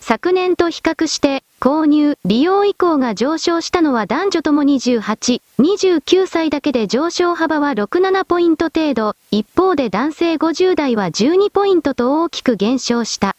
[0.07, 13.35] 昨年と比較して、購入、利用以降が上昇したのは男女とも28、29歳だけで上昇幅は6、7ポイント程度、一方で男性50代は12ポイントと大きく減少した。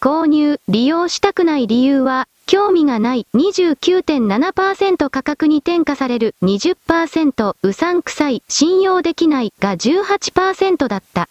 [0.00, 11.28] 購入、利用したくない理由は、興味がない29.7%価格に転嫁される20%うさんくさい信用できないが18%だった。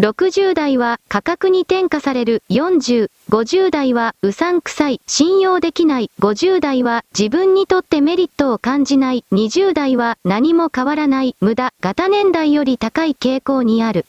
[0.00, 2.42] 60代は価格に転嫁される。
[2.50, 14.04] 40、50代はうさんくさい、信用できない、50代は自分にとってメリットを感じない、20代は何も変わらない、無駄、型年代より高い傾向にある。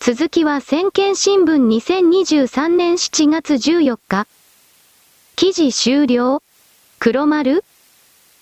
[0.00, 1.68] 続きは先見新聞。
[1.68, 4.26] 2023年7月14日。
[5.36, 6.42] 記事終了。
[6.98, 7.62] 黒丸。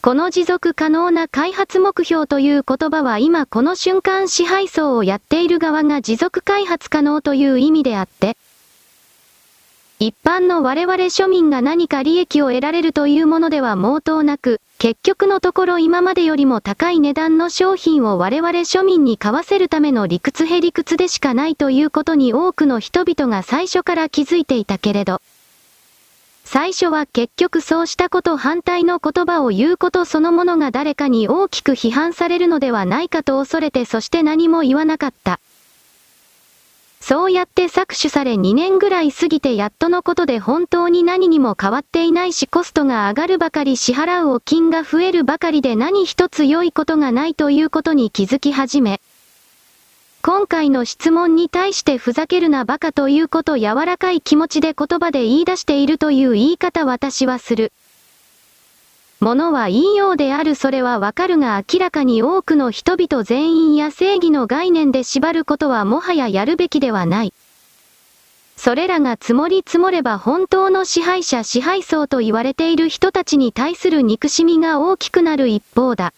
[0.03, 8.39] この持続可能な開発目標という言葉は今この瞬間支配層をやっている側が持続開発可能という意味であって、
[9.99, 25.21] 一般の我々庶民が何か利益を得られるというものでは毛頭なく、結局のところ今までよりも高い値段の商品を我々庶民に買わせるための理屈へ理屈でしかないということに多くの人々が最初から気づいていたけれど、
[26.53, 35.39] 最初は結局そうしたこと反対の言葉を言うことそのものが誰かに大きく批判されるのではないかと恐れてそして何も言わなかった。
[37.01, 49.01] そうやって搾取され2年ぐらい過ぎてやっとのことで本当に何にも変わっていないしコストが上がるばかり支払うお金が増えるばかりで何一つ良いことがないということに気づき始め、
[50.23, 57.73] 今回の質問に対してふざけるなバカということ柔らかい気持ちで言葉で言い出しているという言い方私はする。
[59.19, 67.33] ものはいいようであるそれはわかるが明らかに多くの人々全員や正義の概念で縛ることはもはややるべきではない。
[68.59, 76.13] それらが積もり積もれば本当の支配者支配層と言われている人たちに対する憎しみが大きくなる一方だ。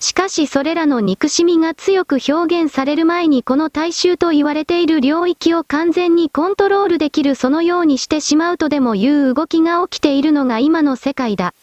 [0.00, 11.54] しかしそれらの憎しみが強く表現される前にこの大衆と言われている領域を完全にコントロールできるそのようにしてしまうとでもいう動きが起きているのが今の世界だ。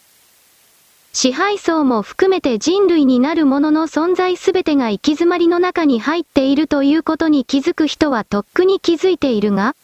[1.13, 9.75] 支配層も含めて人類になるものの存在すべてが行き詰まりの中に入っているということに気づく人はとっくに気づいているが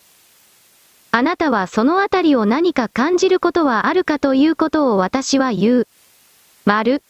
[1.11, 5.87] あなたはそのあたりを何か感じることはあるかということを私は言う。
[6.65, 7.01] 丸。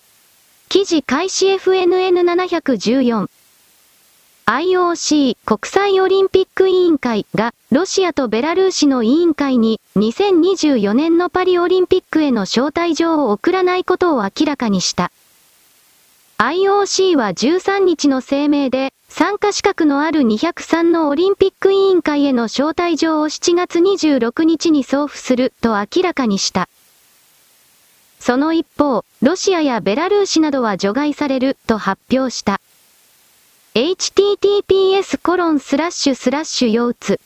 [0.70, 3.30] 記事開始 FNN714。
[4.46, 15.14] IOC 国際オリンピック委員会がロシアとベラルーシの委員会に2024年のパリオリンピックへの招待状を送らないことを明らかにした。
[16.38, 26.68] IOC は13日の声明で参加資格のある203のオリンピック委員会への招待状を7月26日に送付すると明らかにした。
[28.20, 32.60] その一方、ロシアやベラルーシなどは除外されると発表した。
[33.74, 37.20] https コロンスラッシュスラッシュ腰痛。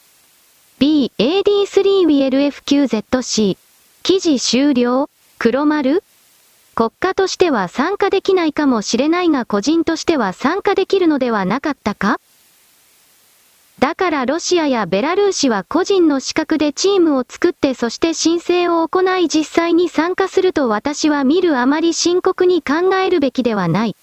[0.79, 3.57] b ad3wlfqzc
[4.03, 5.09] 記事終了。
[5.39, 6.03] 黒丸。
[6.73, 12.19] 国家としては参加できないかもしれないが個人としては参加できるのではなかったか？
[13.81, 23.95] だからロシアやベラルーシは個人の資格でチームを作ってそして申請を行い実際に参加すると私は見るあまり深刻に考えるべきではない。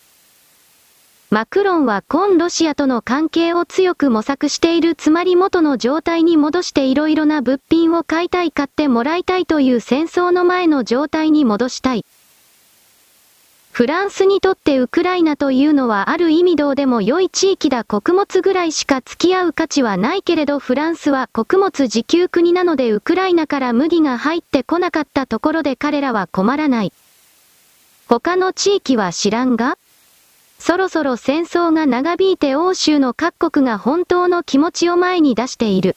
[1.30, 12.04] マクロンは今ロシアとの関係を強く模索しているつまり元の状態に戻していろいろな物品を買いたい買ってもらいたいという戦争の前の状態に戻したい。
[13.78, 26.92] フランスにとってウクライナというのはある意味どうでも良い地域だ穀物ぐらいしか付き合う価値はないけれどフランスは穀物自給国なのでウクライナから麦が入ってこなかったところで彼らは困らない。
[28.08, 29.78] 他の地域は知らんが
[30.58, 35.94] そろそろ戦争が長引いて欧州の各国が本当の気持ちを前に出している。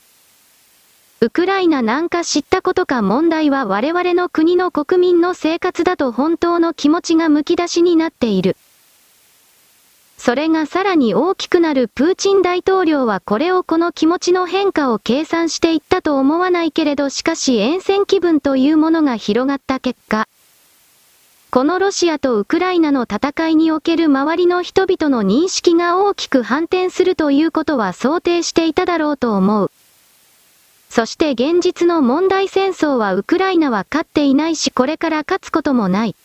[1.24, 8.58] ウクライナなんか知ったことか問題は我々の国の国民の生活だと本当の気持ちがむき出しになっている。
[10.18, 20.28] それがさらに大きくなるプーチン大統領はこれをこの気持ちの変化を計算していったと思わないけれどしかし沿線気分というものが広がった結果、
[21.52, 29.72] このロシアとウクライナの戦いにおける周りの人々の認識が大きく反転するということは想定していただろうと思う。
[30.92, 36.18] そして現実の問題戦争はウクライナは勝っていないしこれから勝つこともない。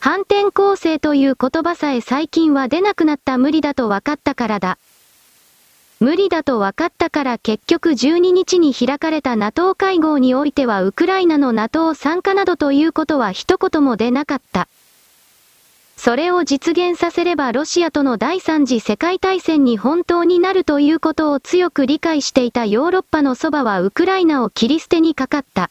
[0.00, 4.78] 反転攻勢という言葉さえ最近は出なくなった無理だと分かったからだ。
[6.00, 14.66] 無理だと分かったから結局12日に開かれた NATO 会合においてはウクライナの NATO 参加などということは一言も出なかった。
[16.04, 25.70] それを実現させればロシアとの第三次世界大戦に本当になるということを強く理解していたヨーロッパのそばはウクライナを切り捨てにかかった。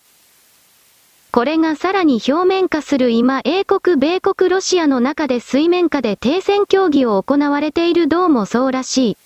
[1.33, 9.17] これがさらに表面化する今英国米国ロシアの中で水面下で停戦協議を行われているどうもそうらしい。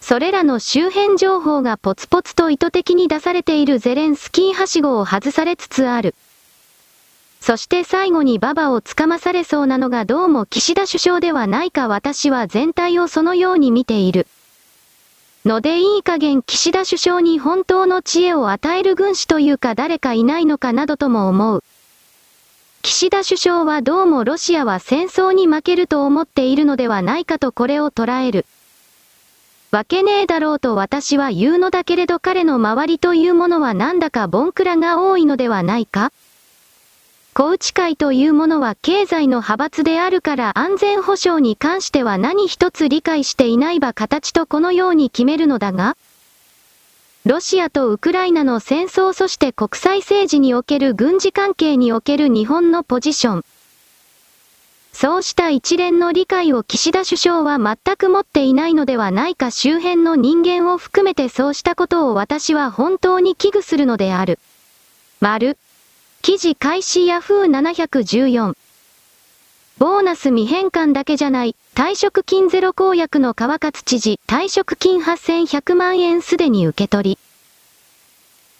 [0.00, 6.16] それらの周辺情報がポツポツと意図的に出されているゼレンスキーはしごを外されつつある。
[7.46, 14.26] そして最後にババをつかまされそうなのがどうも岸田首相ではないか私は全体をそのように見ている。
[15.44, 21.62] のでいい加減岸田首相に本当の知恵を与える軍師というか誰かいないのかなどとも思う。
[22.82, 28.44] 岸田首相はどうもロシアは戦争に負けると思っているのではないかとこれを捉える。
[29.70, 36.10] わけねえだろうと私は言うのだけれど彼の周りというものはなんだかボンクラが多いのではないか
[37.38, 45.98] 小内会というものは経済の派閥であるから安全保障に関しては何一つ理解していないば形とこのように決めるのだが
[47.26, 53.44] ロシアとウクライナの戦争そして国際政治における軍事関係における日本のポジション。
[54.94, 64.38] そうした一連の理解を岸田首相は全く持っていないのではないか周辺の人間を含めてそうしたことを私は本当に危惧するのである。
[65.20, 65.58] 丸。
[66.26, 68.56] 記事開始ヤフー714。
[69.78, 77.18] ボーナス未返還だけじゃない、退職金ゼロ公約の川勝知事、退職金8100万円すでに受け取り。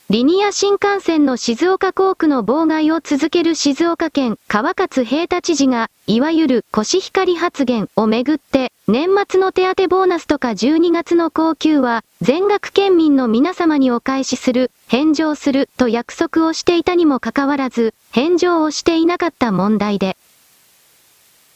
[0.09, 20.17] リニア新幹線の静岡工区の妨害を続ける静岡県川勝平太知事が、いわゆるコシヒカリ発言をめぐって、年末の手当ボーナスとか12月の高級は、全額県民の皆様にお返しする、返上すると約束をしていたにもかかわらず、返上をしていなかった問題で。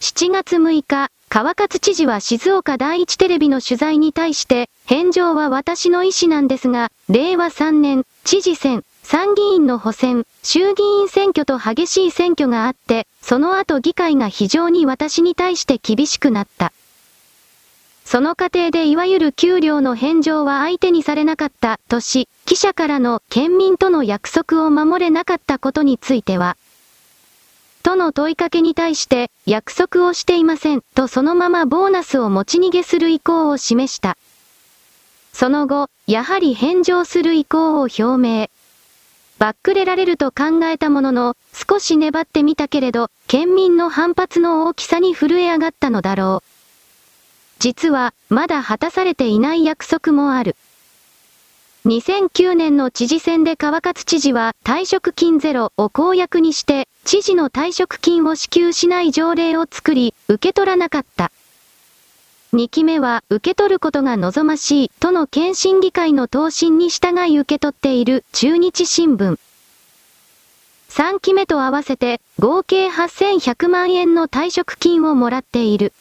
[0.01, 16.73] 7月6日、川勝知事は静岡第一テレビの取材に対して、返上は私の意思なんですが、令和3年、知事選、参議院の補選、衆議院選挙と激しい選挙があって、その後議会が非常に私に対して厳しくなった。
[18.05, 26.57] その過程でいわゆる給料の返上は相手にされなかったとし、記者からの県民との約束を守れなかったことについては、
[27.83, 34.17] との問いかけに対して、約束をしていません、とそのままボーナスを持ち逃げする意向を示した。
[35.33, 38.49] その後、やはり返上する意向を表明。
[39.39, 46.51] バックレられると考えたものの、少し粘ってみたけれど、県民の反発の大きさに震え上がったのだろう。
[47.59, 50.57] 実は、まだ果たされていない約束もある。
[51.87, 61.33] 2009年の知事選で川勝知事は退職金ゼロを公約にして、知事の退職金を支給しない条例を作り、受け取らなかった。
[62.53, 69.41] 2期目は受け取ることが望ましいとの県審議会の答申に従い受け取っている中日新聞。
[70.91, 75.93] 3期目と合わせて合計8100万円の退職金をもらっている。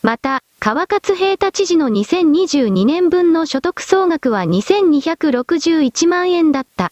[0.00, 6.90] また、川勝平太知事の2022年分の所得総額は2261万円だった。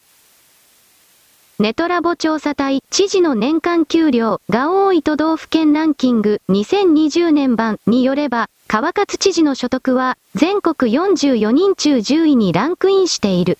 [1.58, 13.56] ネトラボ調査隊知事の年間給料が多い都道府県ランキング2020年版によれば、川勝知事の所得は全国44人中10位にランクインしている。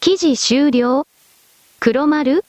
[0.00, 1.06] 記事終了
[1.80, 2.44] 黒丸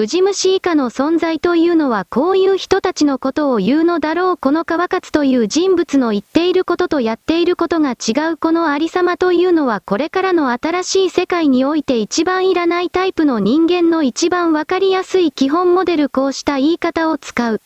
[0.00, 17.60] ウジ虫以下の存在というのはこういう人たちのことを言うのだろうこの川勝という人物の言っていることとやっていることが違うこのありさまというのはこれからの新しい世界において一番いらないタイプの人間の一番わかりやすい基本モデルこうした言い方を使う。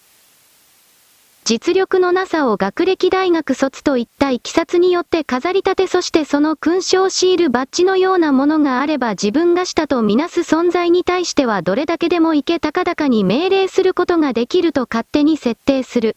[1.44, 16.16] 実力のなさを学歴大学卒といったいきさつによって飾り立てそしてその勲章シールバッジのようなものがあれば自分がしたとみなす存在に対してはどれだけでもいけ高々に命令することができると勝手に設定する。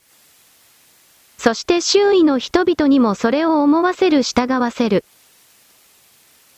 [1.37, 5.03] そして周囲の人々にもそれを思わせる従わせる。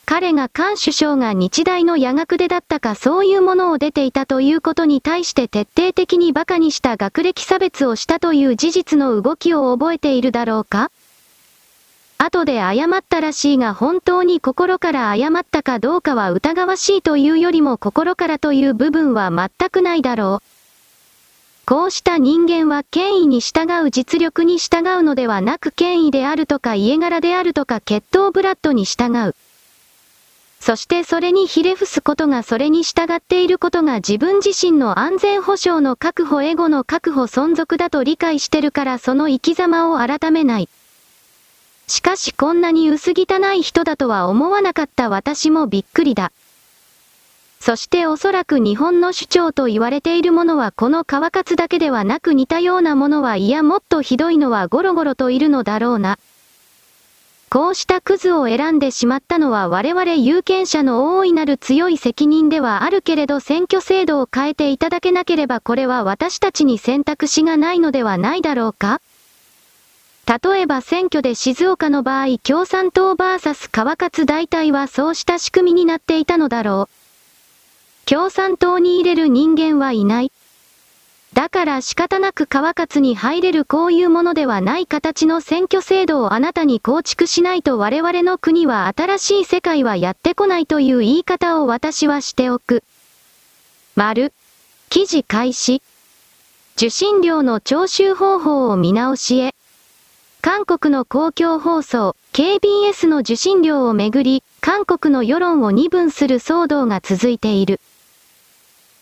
[0.10, 10.90] 彼が菅首相が日大の夜学でだったかそういうものを出ていたということに対して徹底的に馬鹿にした学歴差別をしたという事実の動きを覚えているだろうか
[12.18, 21.66] 後で謝ったらしいが本当に心から謝ったかどうかは疑わしいというよりも心からという部分は全くないだろう。
[21.68, 29.36] こうした人間は権威に従う実力に従うのではなく権威であるとか家柄であるとか血統ブラッドに従う。
[30.60, 40.70] そしてそれにひれ伏すことがそれに従っていることが自分自身の安全保障の確保エゴの確保存続だと理解してるからその生き様を改めない。
[41.88, 46.32] しかしこんなに薄汚い人だとは思わなかった私もびっくりだ。
[47.60, 56.20] そしておそらく日本の主張と言われているものはこの川勝だけではなく似たようなものはいやもっとひどいのはゴロゴロといるのだろうな。
[57.50, 69.02] こうしたクズを選んでしまったのは我々有権者の大いなる強い責任ではあるけれど選挙制度を変えていただけなければこれは私たちに選択肢がないのではないだろうか
[70.28, 77.00] 例えば選挙で静岡の場合共産党 VS 川勝大体はそうした仕組みになっていたのだろう。
[78.06, 80.32] 共産党に入れる人間はいない。
[81.34, 92.84] だから仕方なく川勝に入れるこういうものではない形の選挙制度をあなたに構築しないと我々の国は新しい世界はやってこないという言い方を私はしておく。
[93.96, 94.34] 丸。
[94.90, 95.82] 記事開始。
[96.76, 99.54] 受信料の徴収方法を見直しへ。
[100.42, 107.82] 韓国の公共放送、KBS の受信料をめぐり、韓国の世論を二分する騒動が続いている。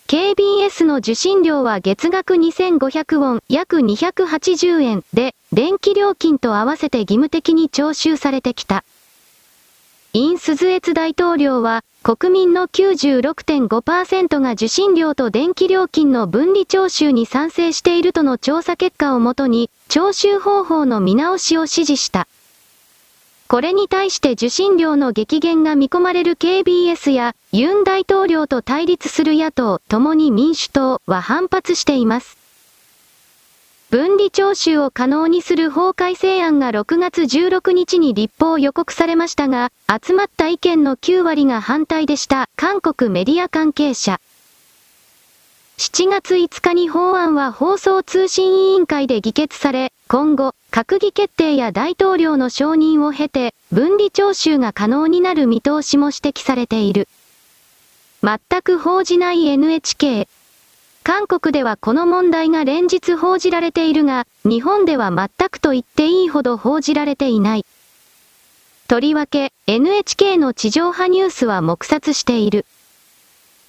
[0.08, 8.86] KBS の受信料は月額2500ウォン、約280円で、電気料金と合わせて義務的に徴収されてきた。
[10.14, 22.30] イン・スズエツ大統領は、国民の96.5%が受信料と電気料金の分離徴収に賛成しているとの調査結果をもとに、徴収方法の見直しを指示した。
[23.48, 32.38] これに対して受信料の激減が見込まれる KBS や、ユン大統領と対立する野党、共に民主党は反発しています。
[33.90, 44.20] 分離徴収を可能にする法改正案が6月16日に立法予告されましたが、集まった意見の9割が反対でした韓国メディア関係者。
[45.78, 57.08] 7月5日に法案は放送通信委員会で議決され、今後、閣議決定や大統領の承認を経て、分離徴収が可能になる見通しも指摘されている。
[58.22, 60.28] 全く報じない NHK。
[61.02, 67.66] 韓国ではこの問題が連日報じられているが、日本では全くと言っていいほど報じられていない。
[68.88, 72.68] とりわけ、NHK の地上波ニュースは黙殺している。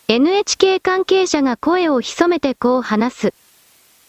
[0.09, 3.35] NHK 関係者が声を潜めてこう話す。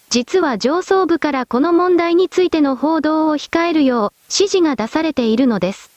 [0.10, 5.92] 実は上層部からこの問題についての報道を控えるよう指示が出されているのです。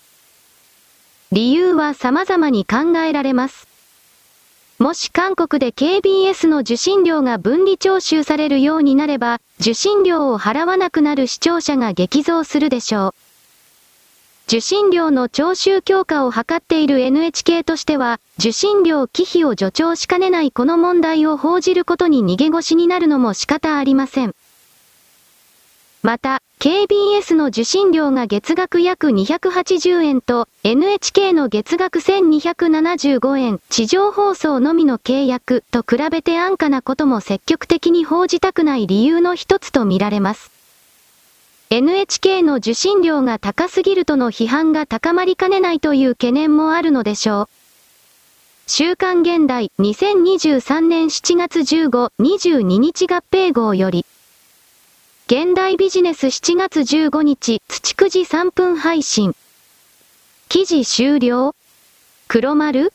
[1.32, 3.66] 理由は様々に考えられます。
[4.78, 13.31] もし韓国で KBS の受信料が分離徴収されるようになれば、受信料を払わなくなる視聴者が激増するでしょう。
[14.46, 24.34] 受信料の徴収強化を図っている NHK としては、受信料忌避を助長しかねないこの問題を報じることに逃げ腰になるのも仕方ありません。
[26.02, 40.51] また、KBS の受信料が月額約280円と、NHK の月額1275円、地上放送のみの契約と比べて安価なことも積極的に報じたくない理由の一つとみられます。
[41.74, 47.48] NHK の受信料が高すぎるとの批判が高まりかねないという懸念もあるのでしょう。
[48.66, 54.04] 週刊現代2023年7月15、22日合併号より。
[55.28, 59.34] 現代ビジネス7月15日、土くじ3分配信。
[60.50, 61.54] 記事終了？
[62.28, 62.92] 黒丸？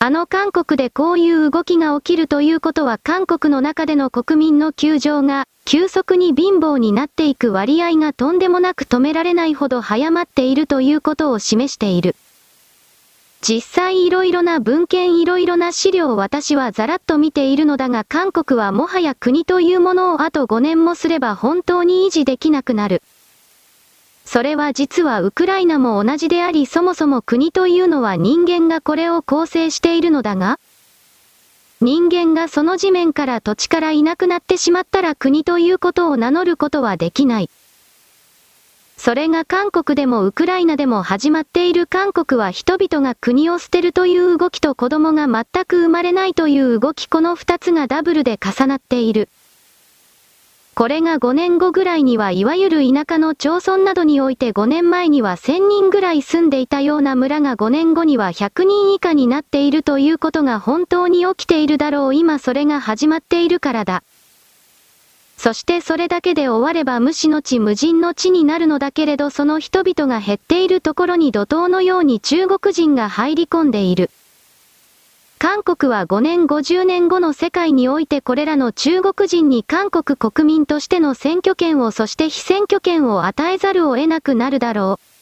[0.00, 12.16] あの韓国でこういう動きが起きるということは韓国の中での国民の窮状が急速に貧乏になっていく割合がとんでもなく止められないほど早まっているということを示している。
[13.40, 23.02] 実際いろいろな文献いろいろな資料を私はざらっと見ているのだが韓国はもはや国というものをあと5年もすれば本当に維持できなくなる。
[24.24, 30.58] それは実はウクライナも同じでありそもそも国というのは人間がこれを構成しているのだが
[31.84, 37.50] 人間がその地面から土地からいなくなってしまったら国ということを名乗ることはできない。
[38.96, 49.28] それが韓国でもウクライナでも始まっている韓国は人々が国を捨てるという動きと子供が全く生まれないという動きこの二つがダブルで重なっている。
[50.74, 64.02] これが5年後ぐらいにはいわゆる田舎の町村などにおいて5年前には1000人ぐらい住んでいたような村が5年後には100人以下になっているということが本当に起きているだろう今それが始まっているからだ。
[65.36, 74.10] そしてそれだけで終われば無視の地無人の地になるのだけれどその人々が減っているところに怒涛のように中国人が入り込んでいる。
[75.38, 85.14] 韓国は5年50年後の世界においてこれらの中国人に韓国国民としての選挙権をそして非選挙権を与えざるを得なくなるだろう。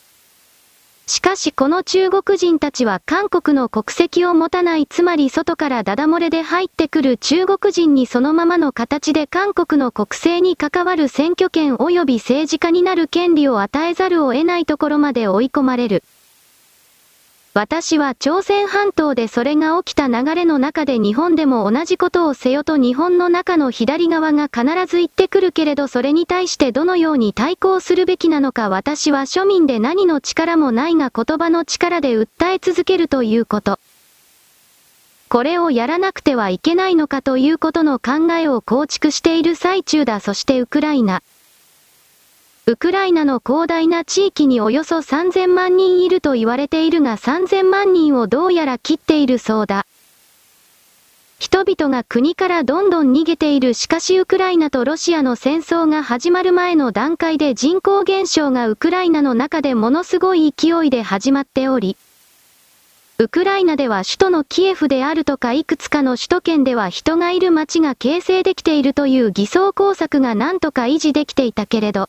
[1.06, 16.04] しかしこの中国人たちは韓国の国籍を持たないつまり外からダダ漏れで入ってくる中国人にそのままの形で韓国の国政に関わる選挙権及び政治家になる権利を与えざるを得ないところまで追い込まれる。
[17.54, 33.78] 私は朝鮮半島でそれが起きた流れの中で日本でも同じことをせよと日本の中の左側が必ず言ってくるけれどそれに対してどのように対抗するべきなのか私は庶民で何の力もないが言葉の力で訴え続けるということ。
[35.28, 41.22] これをやらなくてはいけないのかということの考えを構築している最中だそしてウクライナ。
[42.64, 49.84] ウクライナの広大な地域におよそ3000万人いると言われているが3000万人をどうやら切っているそうだ。
[51.40, 61.96] 人々が国からどんどん逃げているしかしウクライナとロシアの戦争が始まる前の段階で人口減少がウクライナの中でものすごい勢いで始まっており、
[63.18, 72.08] ウクライナでは首都のキエフであるとかいくつかの首都圏では人がいる街が形成できているという偽装工作が何とか維持できていたけれど、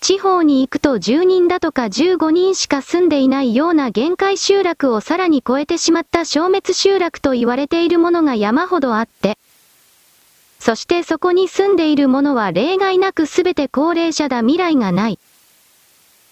[0.00, 9.38] 地方に行くと10人だとか15人しか住んでいないような限界集落をさらに超えてしまった消滅集落と言われているものが山ほどあって、
[10.58, 15.18] そしてそこに住んでいる者は例外なくすべて高齢者だ未来がない。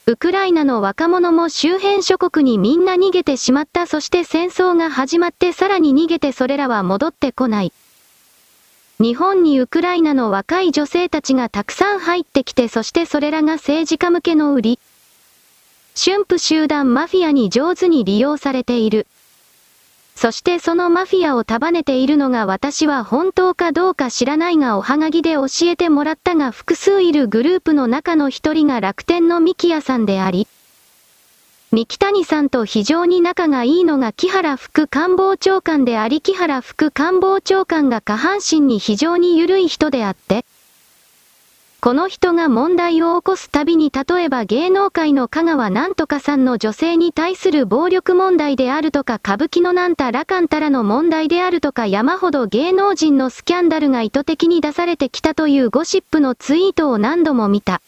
[0.07, 7.73] ウクライナの若者も周辺諸国にみんな逃げてしまったそして戦争が始まってさらに逃げてそれらは戻ってこない。
[9.01, 14.79] 日本にウクライナの若い女性たちがたくさん入ってきてそしてそれらが政治家向けの売り。
[15.97, 19.07] 春婦集団マフィアに上手に利用されている。
[20.15, 30.47] そしてそのマフィアを束ねているのが私は本当かどうか知らないがおはがきで教えてもらったが複数いるグループの中の一人が楽天のミキヤさんであり、
[31.73, 40.45] 三木谷さんと非常に仲がいいのが木原副官房長官であり木原副官房長官が下半身に非常に緩い人であって、
[41.85, 57.83] この人が問題を起こすたびに例えば芸能界の香川なんとかさんの女性に対する暴力問題であるとか歌舞伎のなんたらかんたらの問題であるとか山ほど芸能人のスキャンダルが意図的に出されてきたというゴシップのツイートを何度も見た。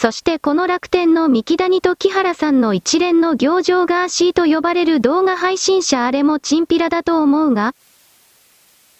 [0.00, 7.74] そしてこの楽天の三木谷と木原さんの一連の行状ガーシーと呼ばれる動画配信者あれもチンピラだと思うが、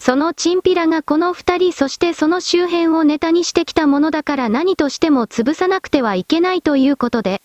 [0.01, 7.43] そのチンピラがこの二人そしてその周辺をネタにしてきたものだから何としても潰さなくてはいけないということで、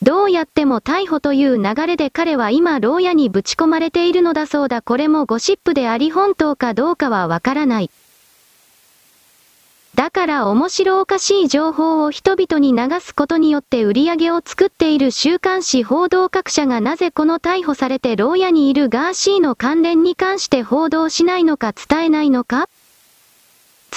[0.00, 7.90] どうやっても逮捕という流れで彼は今牢屋にぶち込まれているのだそうだこれもゴシップであり本当かどうかはわからない。
[9.94, 22.68] だから面白おかしい情報を人々に流すことによって売り上げを作っている週刊誌報道各社がなぜこの逮捕されて牢屋にいるガーシーの関連に関して報道しないのか伝えないのか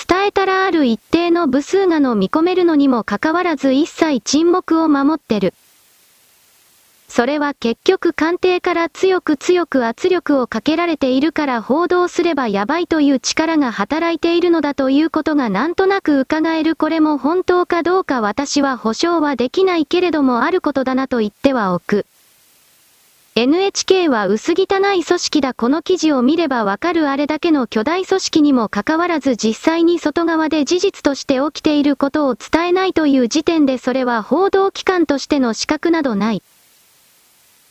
[0.07, 5.53] 伝えたらある一定の部数がの見込めるのにもかかわらず一切沈黙を守ってる。
[7.15, 22.05] それは結局官邸から強く強く圧力をかけられているから報道すればやばいという力が働いているのだということがなんとなく伺えるこれも本当かどうか私は保証はできないけれどもあることだなと言ってはおく。
[23.35, 36.43] NHK は薄汚い組織だこの記事を見ればわかるあれだけの巨大組織にもかかわらず実際に外側で事実として起きていることを伝えないという時点でそれは報道機関としての資格などない。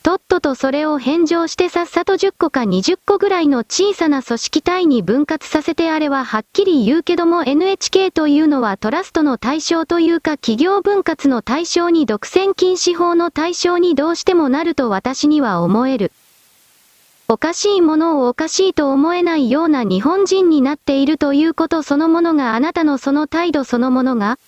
[0.05, 16.13] とっととそれを返上してさっさと10個か20個ぐらいの小さな組織体に分割させてあれははっきり言うけども NHK というのはトラストの対象というか企業分割の対象に独占禁止法の対象にどうしてもなると私には思える。
[17.27, 24.39] おかしいものをおかしいと思えないような日本人になっているということそのものがあなたのその態度そのものが、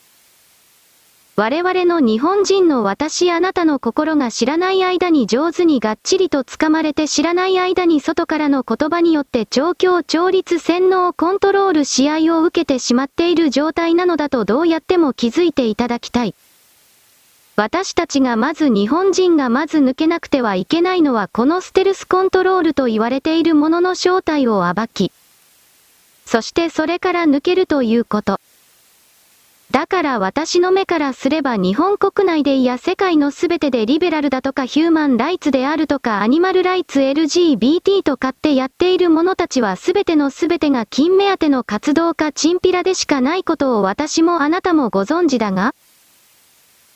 [1.39, 16.34] 我々の日本人の私あなたの心が知らない間に上手にがっちりと掴まれて知らない間に外からの言葉によって調教調律洗脳コントロール試合を受けてしまっている状態なのだとどうやっても気づいていただきたい。
[17.55, 25.12] 私たちがまず日本人がまず抜けなくてはいけないのはこのステルスコントロールと言われているものの正体を暴き、
[26.24, 28.41] そしてそれから抜けるということ。
[29.71, 45.75] だから私の目からすれば日本国内でいや世界のすべてでリベラルだとかヒューマンライツであるとかアニマルライツ LGBT と買ってやっている者たちはすべてのすべてが金目当ての活動かチンピラでしかないことを私もあなたもご存知だが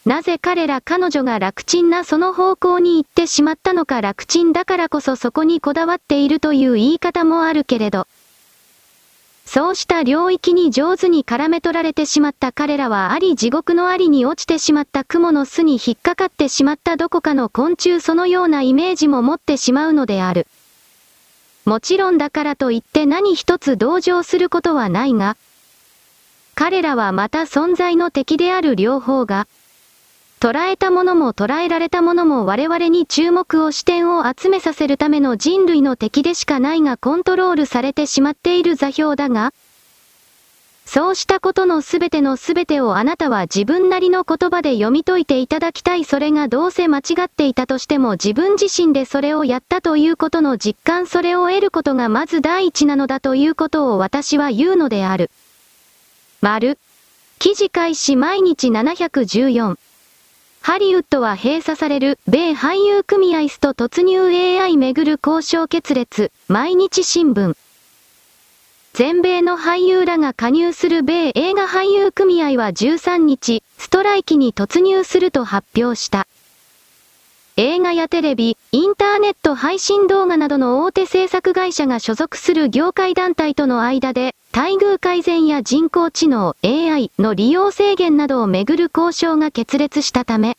[0.06, 8.06] なぜ彼ら彼女が楽ちんなその方向に行ってしまったのか楽ちんだからこそそこにこだわっているという言い方もあるけれど。
[9.52, 20.46] そうした領域に上手に絡め取られてしまった彼らはあり地獄のありに落ちてしまった雲の巣に引っかかってしまったどこかの昆虫そのようなイメージも持ってしまうのである。
[21.64, 25.36] もちろんだからといって何一つ同情することはないが、
[26.54, 29.48] 彼らはまた存在の敵である両方が、
[30.40, 39.52] 捉えたものも捉えられたものも我々に注目を視点を集めさせるための人類の敵でしかないがコントロールされてしまっている座標だが、
[40.86, 55.30] そうしたことのすべてのすべてをあなたは自分なりの言葉で読み解いていただきたいそれがどうせ間違っていたとしても自分自身でそれをやったということの実感それを得ることがまず第一なのだということを私は言うのである。
[56.40, 56.76] 丸。
[57.38, 59.76] 記事開始毎日714。
[60.62, 67.56] ハリウッドは閉鎖される、米俳優組合スト突入 AI めぐる交渉決裂、毎日新聞。
[68.92, 76.28] 全米の俳優らが加入する米映画俳優組合は13日、ストライキに突入すると発表した。
[77.62, 90.56] 映画やテレビ、インターネット配信動画などの大手制作会社が所属する業界団体との間で、待遇改善や人工知能 AI の利用制限などをめぐる交渉が決裂したため、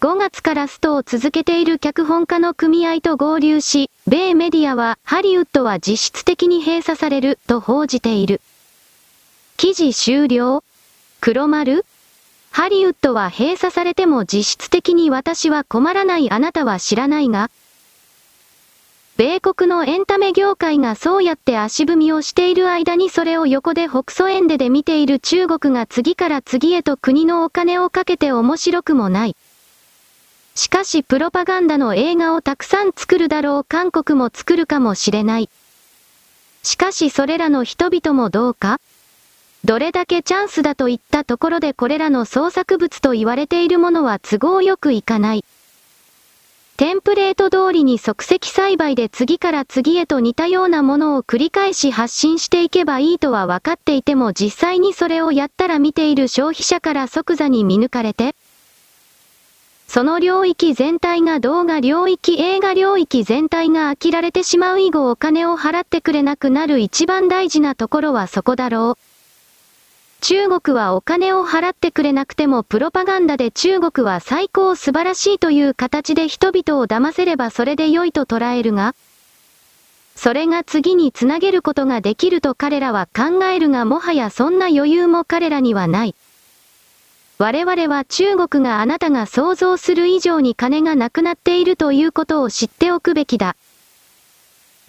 [0.00, 8.40] 5月からストを続けている脚本家の組合と合流し、米メディアはハリウッドは実質的に閉鎖されると報じている。
[9.56, 10.64] 記事終了
[11.20, 11.84] 黒丸
[12.56, 17.50] ハリウッドは閉鎖されても実質的に私は困らないあなたは知らないが、
[19.16, 29.34] 米国のエンタメ業界がそうやって足踏みをしている間にそれを横で北ソエンデで見ている中国が次から次へと国のお金をかけて面白くもない。
[30.54, 35.50] しかしプロパガンダの映画をたくさん作るだろう韓国も作るかもしれない。
[36.62, 38.78] しかしそれらの人々もどうか？
[39.64, 45.44] どれだけチャンスだといったところでこれらの創作物と言われているものは都合よくいかない。
[46.76, 58.34] テンプレート通りに即席栽培で次から次へと似たようなものを繰り返し発信していけばいいとは分かっていても実際にそれをやったら見ている消費者から即座に見抜かれて、
[59.86, 69.13] その領域全体が動画領域映画領域全体が飽きられてしまう以後お金を払ってくれなくなる一番大事なところはそこだろう。
[70.26, 78.94] 中国はお金を払ってくれなくてもプロパガンダで中国は最高素晴らしいという形で人々を騙せればそれで良いと捉えるが、
[80.16, 86.14] それが次につなげることができると彼らは考えるがもはやそんな余裕も彼らにはない。
[87.36, 93.56] 我々は中国があなたが想像する以上に金がなくなっているということを知っておくべきだ。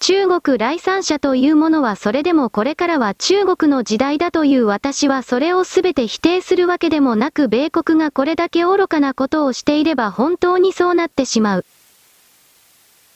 [0.07, 11.65] 中国来産者というものはそれでもこれからは中国の時代だという私はそれをすべて否定するわけでもなく米国がこれだけ愚かなことをしていれば本当にそうなってしまう。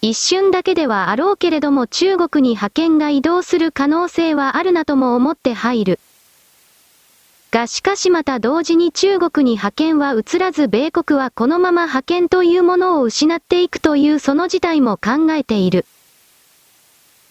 [0.01, 5.99] 一瞬だけではあろうけれども中国に派遣が移動する可能性はあるなとも思って入る。
[7.51, 15.85] がしかしまた同時に中国に派遣は移らず米国はこのまま派遣というものを失っていくというその事態も考えている。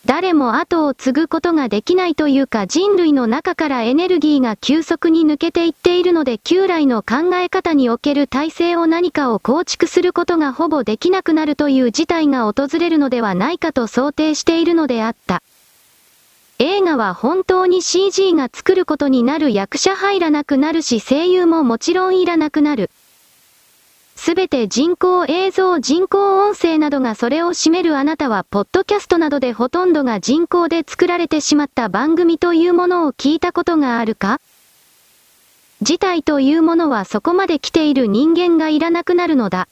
[0.08, 15.42] 誰も後を継ぐことができないというか人類の中からエネルギーが急速に抜けていっているので旧来の考え方における体制を何かを構築することがほぼできなくなるという事態が訪れるのではないかと想定しているのであった。
[16.58, 22.88] 映画は本当に CG が作ることになる役者入らなくなるし声優ももちろんいらなくなる。
[24.20, 34.40] すべて人工映像人工音声などがそれを占めるあなたは、ポッドキャストなどでほとんどが人工で作られてしまった番組というものを聞いたことがあるか
[35.82, 39.68] 事態というものはそこまで来ている人間がいらなくなるのだ。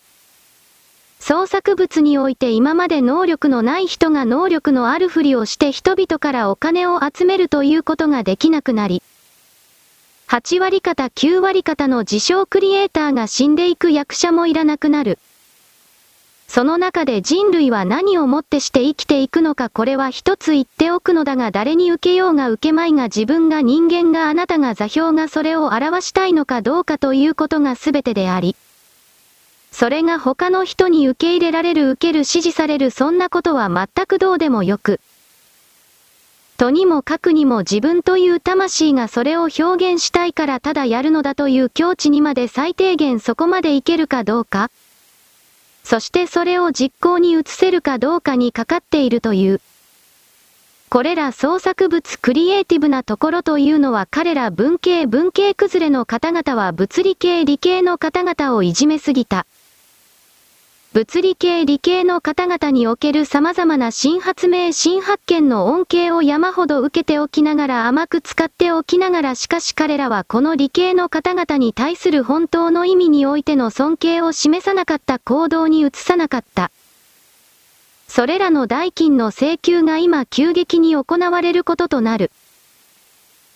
[1.19, 9.03] 創作物において今まで能力のない人が能力のあるふりをして人々からお金を集めるということができなくなり、
[10.29, 15.21] 8割方9割方の自称クリエイターが死んでいく役者もいらなくなる。
[16.49, 28.57] その中で人類は何をもってして生きていくのかこれは一つ言っておくのだが誰に受けようが受けまいが自分が人間があなたが座標がそれを表したいのかどうかということが全てであり。
[29.71, 35.01] それが他の人に受け入れられる受ける支持されるそんなことは全くどうでもよく。
[36.57, 44.71] とにもかくにも自分という魂がそれを表現したいからただやるのだという境地にまで最低限そこまでいけるかどうか
[45.85, 49.61] そしてそれを実行に移せるかどうかにかかっているという。
[50.89, 59.47] これら創作物クリエイティブなところというのは彼ら文系文系崩れの方々は物理系理系の方々をいじめすぎた。
[60.97, 76.71] 物理系理系の方々における様々な新発明新発見の恩恵を山ほど受けておきながら甘く使っておきながらしかし彼らはこの理系の方々に対する本当の意味においての尊敬を示さなかった行動に移さなかった。
[78.09, 82.31] それらの代金の請求が今急激に行われることとなる。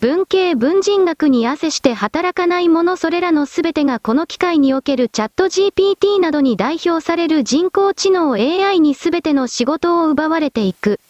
[0.00, 11.00] 文系文人学に汗して働かないものそれらのすべてがこの機会におけるチャット GPT などに代表される人工知能 AI にすべての仕事を奪われていく。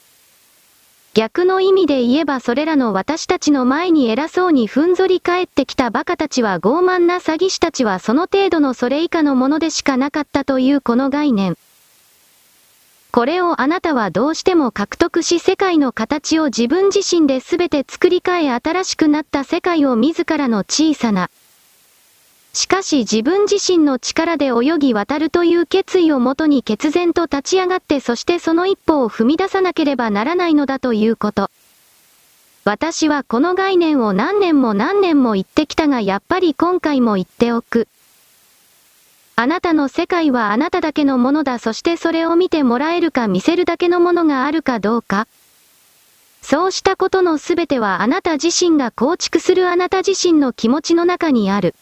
[1.14, 11.56] 逆の意味で言えばそれらの私たちの前に偉そうにふんぞり返ってきた馬鹿たちは傲慢な詐欺師たちはその程度のそれ以下のものでしかなかったというこの概念。
[13.12, 21.28] これをあなたはどうしても獲得し世界の形を自分自身で全て作り変え新しくなった世界を自らの小さな。
[22.52, 31.50] しかし自分自身の力で泳ぎ渡るという決意をもとに決然と立ち上がってそしてその一歩を踏み出さなければならないのだということ。
[32.64, 37.88] 私はこの概念を何年も何年も言ってきたがやっぱり今回も言っておく。
[39.42, 45.26] あなたの世界はあなただけのものだそしてそれを見てもらえるか見せるだけのものがあるかどうか。
[46.42, 51.74] そうしたことのすべてはあなた自身が構築するあなた自身の気持ちの中にある。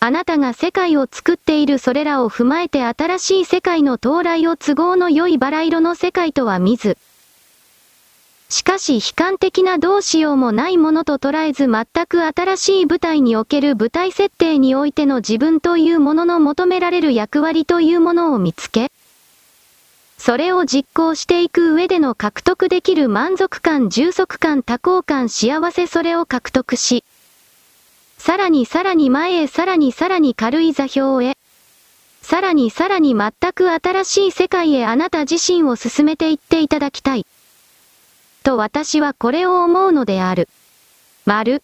[0.00, 6.98] あなたが世界を作っているそれらを踏まえて新しい世界の到来を都合の良いバラ色の世界とは見ず。
[8.50, 18.90] しかし悲観的などうしようもないものと捉えず全く新しい舞台における舞台設定においての自分というものの求められる役割というものを見つけ、
[20.18, 27.04] それを実行していく上での獲得できる満足感、充足感、多幸感、幸せそれを獲得し、
[28.18, 31.38] さらにさらに前へさらにさらに軽い座標へ、
[32.20, 37.24] さらにさらに全く新しい世界へあなた自身を進めていっていただきたい。
[38.42, 40.48] と私はこれを思うのである。
[41.26, 41.62] 丸。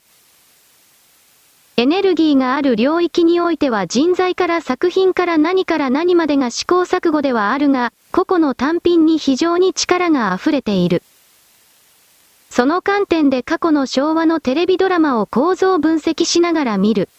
[1.78, 11.02] エネルギーがある領域においては人材から作品から何から何までが試行錯誤ではあるが、個々の単品に非常に力が溢れている。
[12.48, 17.10] その観点で過去の昭和のテレビドラマを構造分析しながら見る。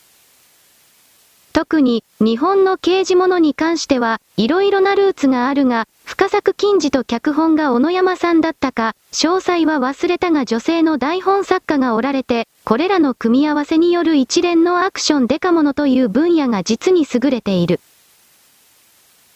[1.58, 17.80] 特に、日本の刑事物に関しては、色々なルーツがあるが、深作金次と脚本が小野山さんだったか、詳細は忘れたが女性の台本作家がおられて、これらの組み合わせによる一連のアクションデカモノという分野が実に優れている。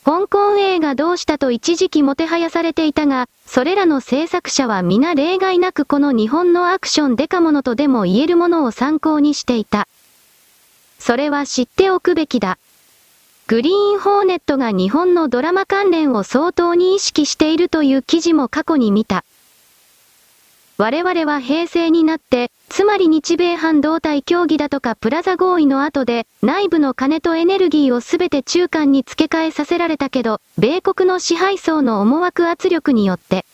[0.05, 9.88] 香港映画どうしたと一時期もてはやされていたが、それらの制作者は皆例外なくこの日本のアクションデカモノとでも言えるものを参考にしていた。
[11.02, 12.60] それは知っておくべきだ。
[13.47, 19.26] グリーンホーネットが日本のドラマ関連を相当に意識しているという記事も過去に見た。
[20.78, 33.45] 我々は平成になって、つまり日米半導体協議だとかプラザ合意の後で、内部の金とエネルギーをすべて中間に付け替えさせられたけど、米国の支配層の思惑圧力によって、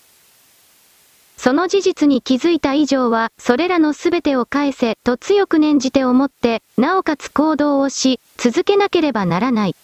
[1.38, 9.76] その事実に気づいた以上は、それらのすべてを返せ、と強く念じて思って、なおかつ行動をし、続けなければならない。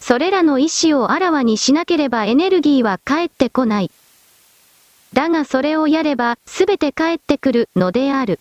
[0.00, 3.90] それらの意思をあらわにしなければエネルギーは返ってこない。
[5.14, 8.38] だがそれをやれば、すべて返ってくるのである。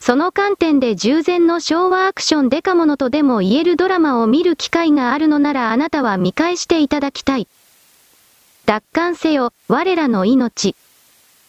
[0.00, 7.48] その観点で従前の昭和アクションデカモノとでも言えるドラマを見る機会があるのならあなたは見返していただきたい。
[8.68, 10.76] 奪還せよ、我らの命。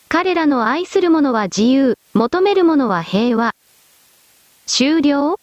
[0.07, 3.55] 彼らの愛する者は自由、求める者は平和。
[4.65, 5.37] 終了？